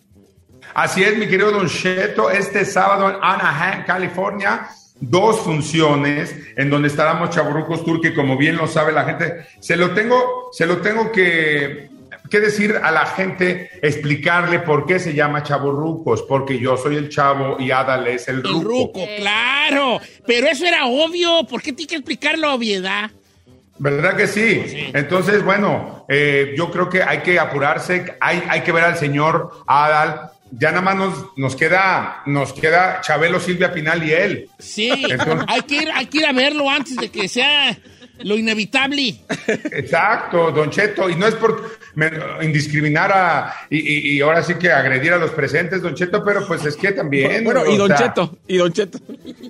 [0.73, 4.67] Así es, mi querido Don Cheto, este sábado en Anaheim, California,
[4.99, 9.75] dos funciones en donde estaremos Chaburrucos Tour, que como bien lo sabe la gente, se
[9.75, 11.89] lo tengo, se lo tengo que,
[12.29, 17.09] que decir a la gente, explicarle por qué se llama Chaburrucos, porque yo soy el
[17.09, 18.61] chavo y Adal es el El ruco.
[18.63, 19.99] ruco, claro.
[20.25, 21.45] Pero eso era obvio.
[21.49, 23.11] ¿Por qué tiene que explicar la obviedad?
[23.79, 24.63] ¿Verdad que sí?
[24.93, 29.51] Entonces, bueno, eh, yo creo que hay que apurarse, hay, hay que ver al señor
[29.67, 30.29] Adal.
[30.55, 34.49] Ya nada más nos, nos queda, nos queda Chabelo, Silvia Pinal y él.
[34.59, 37.75] Sí, Entonces- hay, que ir, hay que ir a verlo antes de que sea
[38.23, 39.15] lo inevitable.
[39.71, 41.77] Exacto, Don Cheto, y no es por
[42.41, 46.45] indiscriminar a, y, y- y ahora sí que agredir a los presentes, Don Cheto, pero
[46.47, 47.43] pues es que también.
[47.43, 48.99] Bueno, y Don sea, Cheto, y Don Cheto.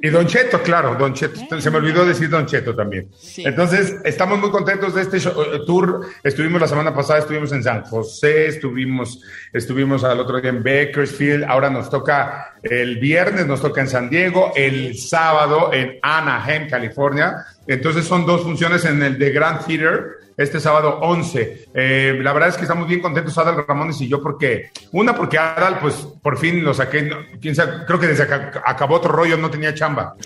[0.02, 1.60] Y Don Cheto, claro, Don Cheto.
[1.62, 3.08] Se me olvidó decir Don Cheto también.
[3.18, 3.44] Sí.
[3.46, 6.08] Entonces, estamos muy contentos de este show- eh, tour.
[6.24, 9.22] Estuvimos la semana pasada, estuvimos en San José, estuvimos,
[9.54, 11.44] estuvimos al otro día en Bakersfield.
[11.46, 17.46] Ahora nos toca el viernes, nos toca en San Diego, el sábado en Anaheim, California.
[17.68, 20.06] Entonces, son dos funciones en el The Grand Theater.
[20.36, 21.68] Este sábado 11.
[21.76, 25.38] Eh, la verdad es que estamos bien contentos, Adal Ramones y yo, porque, una, porque
[25.38, 25.94] Adal, pues,
[26.24, 27.08] por fin lo saqué,
[27.40, 30.16] creo que desde que ac- acabó otro rollo no tenía chamba.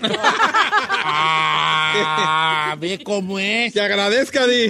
[1.94, 3.72] Ah, ve cómo es.
[3.72, 4.68] Que agradezca, Di.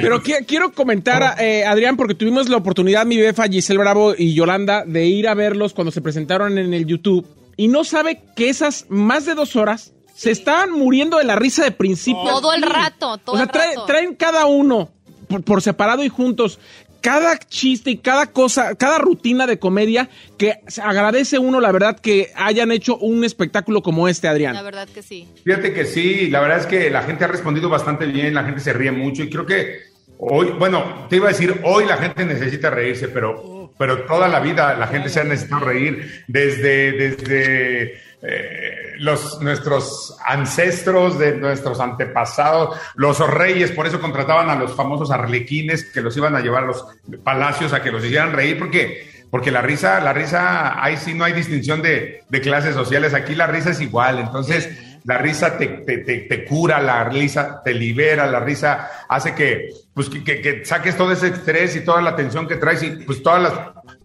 [0.00, 4.34] Pero qui- quiero comentar, eh, Adrián, porque tuvimos la oportunidad, mi befa Giselle Bravo y
[4.34, 7.26] Yolanda, de ir a verlos cuando se presentaron en el YouTube.
[7.56, 11.64] Y no sabe que esas más de dos horas se estaban muriendo de la risa
[11.64, 12.22] de principio.
[12.28, 12.72] a Todo el fin.
[12.72, 13.84] rato, todo O sea, el trae- rato.
[13.86, 14.90] traen cada uno
[15.28, 16.58] por, por separado y juntos.
[17.00, 21.98] Cada chiste y cada cosa, cada rutina de comedia que se agradece uno, la verdad,
[21.98, 24.54] que hayan hecho un espectáculo como este, Adrián.
[24.54, 25.28] La verdad que sí.
[25.44, 28.60] Fíjate que sí, la verdad es que la gente ha respondido bastante bien, la gente
[28.60, 29.82] se ríe mucho y creo que
[30.18, 34.40] hoy, bueno, te iba a decir, hoy la gente necesita reírse, pero, pero toda la
[34.40, 41.80] vida la gente se ha necesitado reír, desde, desde eh, los, nuestros ancestros, de nuestros
[41.80, 46.64] antepasados, los reyes, por eso contrataban a los famosos arlequines que los iban a llevar
[46.64, 46.84] a los
[47.22, 51.22] palacios a que los hicieran reír, porque porque la risa, la risa, ahí sí no
[51.24, 54.70] hay distinción de, clases sociales, aquí la risa es igual, entonces
[55.04, 59.68] la risa te, te- te cura, la risa te libera, la risa hace que,
[59.98, 62.90] pues, que, que- que saques todo ese estrés y toda la tensión que traes y
[63.04, 63.52] pues todas las,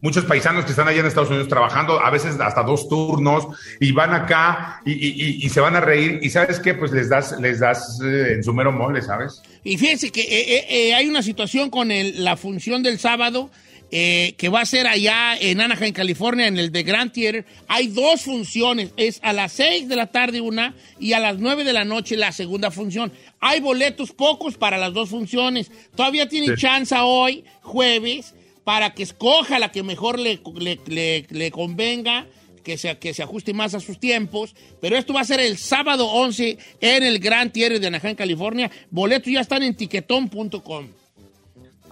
[0.02, 3.46] muchos paisanos que están allá en Estados Unidos trabajando, a veces hasta dos turnos,
[3.80, 7.60] y van acá y, se van a reír, y sabes qué, pues les das, les
[7.60, 9.44] das eh, en su mero mole, ¿sabes?
[9.64, 13.52] Y fíjense que eh, eh, eh, hay una situación con el- la función del sábado
[13.96, 17.46] eh, que va a ser allá en Anaheim, California, en el The Grand Theater.
[17.68, 21.64] Hay dos funciones, es a las 6 de la tarde una y a las 9
[21.64, 23.12] de la noche la segunda función.
[23.40, 25.70] Hay boletos pocos para las dos funciones.
[25.96, 26.62] Todavía tiene Sí.
[26.62, 28.34] chance hoy, jueves,
[28.64, 32.26] para que escoja la que mejor le, le- le- le convenga.
[32.64, 35.58] Que se, que se ajuste más a sus tiempos, pero esto va a ser el
[35.58, 38.72] sábado 11 en el Grand Theater de Anaheim, California.
[38.90, 40.88] Boletos ya están en tiquetón.com.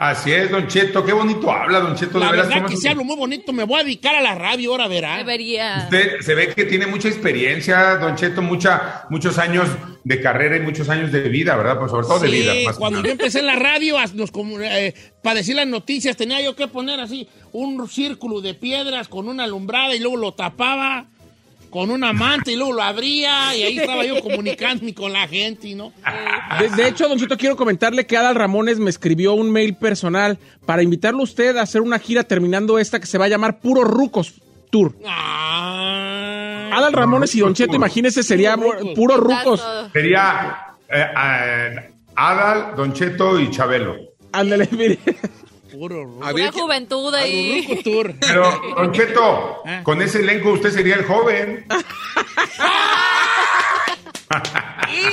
[0.01, 2.47] Así es, Don Cheto, qué bonito habla, Don Cheto, de La veras.
[2.47, 3.53] verdad ¿cómo que se hablo muy bonito.
[3.53, 5.17] Me voy a dedicar a la radio ahora, verá.
[5.17, 5.81] Debería.
[5.83, 9.69] Usted se ve que tiene mucha experiencia, Don Cheto, mucha, muchos años
[10.03, 11.77] de carrera y muchos años de vida, ¿verdad?
[11.77, 12.51] Pues sobre todo de vida.
[12.65, 14.31] más cuando yo empecé en la radio, nos
[14.63, 19.29] eh, para decir las noticias, tenía yo que poner así un círculo de piedras con
[19.29, 21.10] una alumbrada y luego lo tapaba.
[21.71, 25.69] Con un amante y luego lo abría y ahí estaba yo comunicándome con la gente,
[25.69, 25.93] y ¿no?
[26.59, 30.37] De, de hecho, Don Cheto, quiero comentarle que Adal Ramones me escribió un mail personal
[30.65, 33.59] para invitarlo a usted a hacer una gira terminando esta que se va a llamar
[33.59, 34.33] Puro Rucos
[34.69, 34.95] Tour.
[35.05, 39.65] Adal Ramones y Don Cheto, imagínese, sería Puro Rucos.
[39.93, 43.95] Sería eh, eh, Adal, Don Cheto y Chabelo.
[44.33, 44.99] Ándale, mire.
[45.71, 47.81] Puro Una juventud ahí.
[48.19, 51.65] Pero, Don Cheto, con ese elenco usted sería el joven.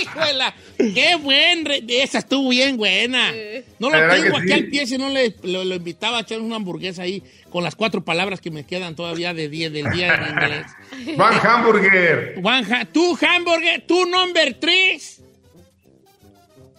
[0.00, 0.54] ¡Híjola!
[0.76, 1.64] ¡Qué buen!
[1.64, 3.32] re- Esa estuvo bien buena.
[3.78, 4.52] No lo ¿Verdad tengo aquí sí?
[4.52, 7.74] al pie, si no le, lo, lo invitaba a echar una hamburguesa ahí con las
[7.74, 10.66] cuatro palabras que me quedan todavía de día, del día en inglés.
[11.16, 12.40] Juan Hamburger.
[12.42, 15.20] One ha- tu hamburger, tu number tres.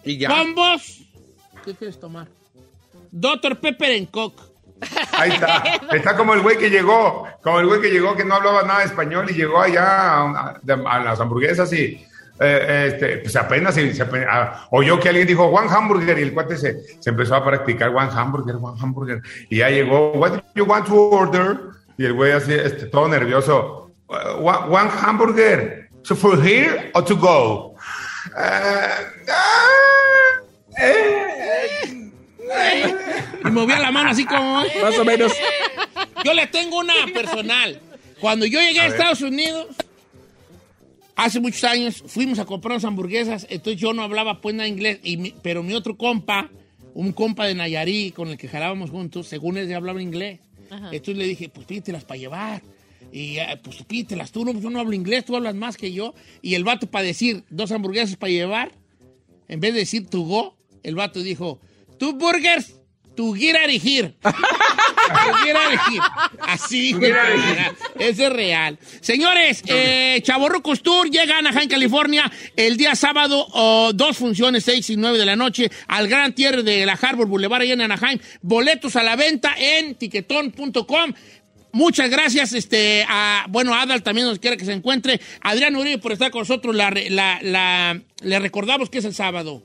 [0.04, 0.28] Y ya.
[0.28, 1.00] Combos.
[1.64, 2.28] ¿Qué quieres tomar?
[3.12, 3.56] Dr.
[3.60, 4.40] Pepper and Coke.
[5.12, 5.62] Ahí está.
[5.92, 8.78] Está como el güey que llegó, como el güey que llegó que no hablaba nada
[8.80, 12.02] de español y llegó allá a, a- a las hamburguesas y
[12.42, 16.22] eh, este, pues apenas se, se ape- ah, oyó que alguien dijo One Hamburger y
[16.22, 20.30] el cuate se, se empezó a practicar One Hamburger, One Hamburger y ya llegó, What
[20.32, 21.58] do you want to order?
[21.98, 27.04] Y el güey así, este, todo nervioso, "Uh, one, one Hamburger, so for here or
[27.04, 27.74] to go?
[28.34, 28.96] Ah,
[29.28, 30.40] ah,
[30.78, 31.19] eh,
[33.44, 34.62] Y movía la mano así como...
[34.82, 35.32] Más o menos.
[36.24, 37.80] Yo le tengo una personal.
[38.20, 38.86] Cuando yo llegué a, A.
[38.88, 39.68] Estados Unidos,
[41.16, 45.00] hace muchos años, fuimos a comprar unas hamburguesas, entonces yo no hablaba pues nada inglés,
[45.02, 46.50] y mi- pero mi otro compa,
[46.94, 50.40] un compa de Nayarí con el que jalábamos juntos, según él ya hablaba inglés.
[50.70, 50.88] Ajá.
[50.92, 52.62] Entonces le dije, pues pídetelas para llevar.
[53.12, 56.14] Y eh, pues pídetelas tú, no, yo no hablo inglés, tú hablas más que yo.
[56.42, 58.72] Y el vato para decir dos hamburguesas para llevar,
[59.48, 61.58] en vez de decir to go, el vato dijo,
[62.00, 62.72] two burgers,
[63.56, 64.14] out of here.
[66.46, 67.02] Así of
[67.98, 68.78] es real.
[69.00, 74.90] Señores, eh, Chavorrucos Tour llega a Anaheim, California, el día sábado, oh, dos funciones, 6
[74.90, 78.18] y 9 de la noche, al Gran Tierra de la Harbor Boulevard, allá en Anaheim.
[78.42, 81.12] Boletos a la venta en tiquetón.com.
[81.72, 85.20] Muchas gracias, este, a, bueno, a Adal también nos quiera que se encuentre.
[85.42, 86.74] Adrián Uribe por estar con nosotros.
[86.74, 89.64] La, la- la- le recordamos que es el sábado.